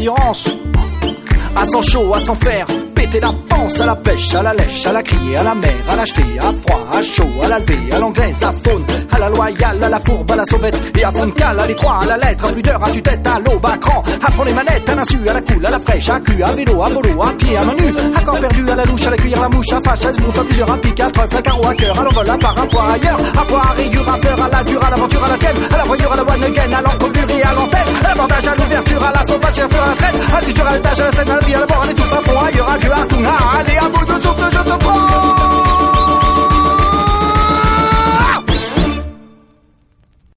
endurance. 0.00 0.50
À 1.54 1.66
sans 1.66 1.82
chaud, 1.82 2.14
à 2.14 2.20
sans 2.20 2.34
faire, 2.34 2.66
péter 2.94 3.20
la 3.20 3.32
à 3.78 3.86
la 3.86 3.96
pêche, 3.96 4.34
à 4.34 4.42
la 4.42 4.54
lèche, 4.54 4.86
à 4.86 4.92
la 4.92 5.02
criée, 5.02 5.36
à 5.36 5.42
la 5.42 5.54
mer, 5.54 5.76
à 5.88 5.96
l'acheter, 5.96 6.24
à 6.38 6.52
froid, 6.60 6.86
à 6.92 7.00
chaud, 7.02 7.30
à 7.42 7.48
la 7.48 7.56
à 7.56 7.98
l'anglaise, 7.98 8.42
à 8.42 8.52
faune, 8.52 8.84
à 9.10 9.18
la 9.18 9.28
loyale, 9.28 9.84
à 9.84 9.88
la 9.88 10.00
fourbe, 10.00 10.30
à 10.30 10.36
la 10.36 10.44
sauvette, 10.44 10.98
et 10.98 11.04
à 11.04 11.12
fond 11.12 11.26
de 11.26 11.32
cale, 11.32 11.60
à 11.60 11.66
l'étroit, 11.66 12.00
à 12.02 12.06
la 12.06 12.16
lettre, 12.16 12.44
à 12.46 12.52
plus 12.52 12.62
d'heure, 12.62 12.82
à 12.82 12.90
tue-tête, 12.90 13.26
à 13.26 13.38
l'aube, 13.38 13.64
à 13.66 13.78
cran, 13.78 14.02
à 14.22 14.30
fond 14.32 14.44
les 14.44 14.54
manettes, 14.54 14.88
à 14.88 14.94
l'insu, 14.94 15.28
à 15.28 15.32
la 15.34 15.40
coule, 15.42 15.66
à 15.66 15.70
la 15.70 15.80
fraîche, 15.80 16.08
à 16.08 16.20
cul, 16.20 16.42
à 16.42 16.52
vélo, 16.52 16.82
à 16.82 16.88
volo, 16.88 17.22
à 17.22 17.32
pied, 17.34 17.56
à 17.56 17.64
main 17.64 17.74
nue, 17.76 17.94
à 18.14 18.20
corps 18.22 18.40
perdu, 18.40 18.70
à 18.70 18.74
la 18.74 18.84
louche, 18.84 19.06
à 19.06 19.10
la 19.10 19.16
cuillère, 19.16 19.38
à 19.38 19.42
la 19.42 19.48
mouche, 19.48 19.72
à 19.72 19.80
fâche, 19.84 20.04
à 20.04 20.12
bouffe, 20.12 20.38
à 20.38 20.44
plusieurs, 20.44 20.72
à 20.72 20.78
pique, 20.78 21.00
à 21.00 21.10
trèfle, 21.10 21.36
à 21.36 21.42
carreau, 21.42 21.66
à 21.66 21.74
cœur, 21.74 22.00
à 22.00 22.02
l'envol, 22.02 22.30
à 22.30 22.38
part, 22.38 22.60
à 22.60 22.66
poire, 22.66 22.90
ailleurs, 22.90 23.18
à 23.38 23.44
poire, 23.44 23.70
à 23.70 23.74
rayure, 23.74 24.08
à 24.08 24.18
fleur, 24.18 24.42
à 24.42 24.48
la 24.48 24.64
dure, 24.64 24.84
à 24.84 24.90
l'aventure, 24.90 25.24
à 25.24 25.28
la 25.28 25.38
tienne, 25.38 25.56
à 25.70 25.76
la 25.76 25.84
voyure, 25.84 26.12
à 26.12 26.16
la 26.16 26.22
one 26.22 26.44
again, 26.44 26.72
à 26.72 26.82
l'encolure 26.82 27.10
à 27.44 27.54
l'antenne, 27.54 27.96
à 27.96 28.08
l'abordage, 28.08 28.48
à 28.48 28.54
l'ouverture, 28.54 29.04
à 29.04 29.12
la 29.12 29.22
sauvage, 29.22 29.58
à 29.58 29.68
la 29.68 29.82
à 29.82 30.70
à 30.70 30.76
l'étage, 30.76 31.00
à 31.00 31.04
la 31.04 31.12
scène, 31.12 31.30
à 31.30 31.40
la 31.40 31.56
à 31.56 31.60
la 31.60 31.66
mort, 31.66 31.82
à 31.82 31.86
l'étouffe, 31.86 32.12
à 32.12 32.22
fond, 32.22 32.40
Ali 33.60 33.76
a 33.76 33.88
bordo 33.90 34.18
de 34.18 34.26
um 34.26 34.34
feijão 34.34 34.64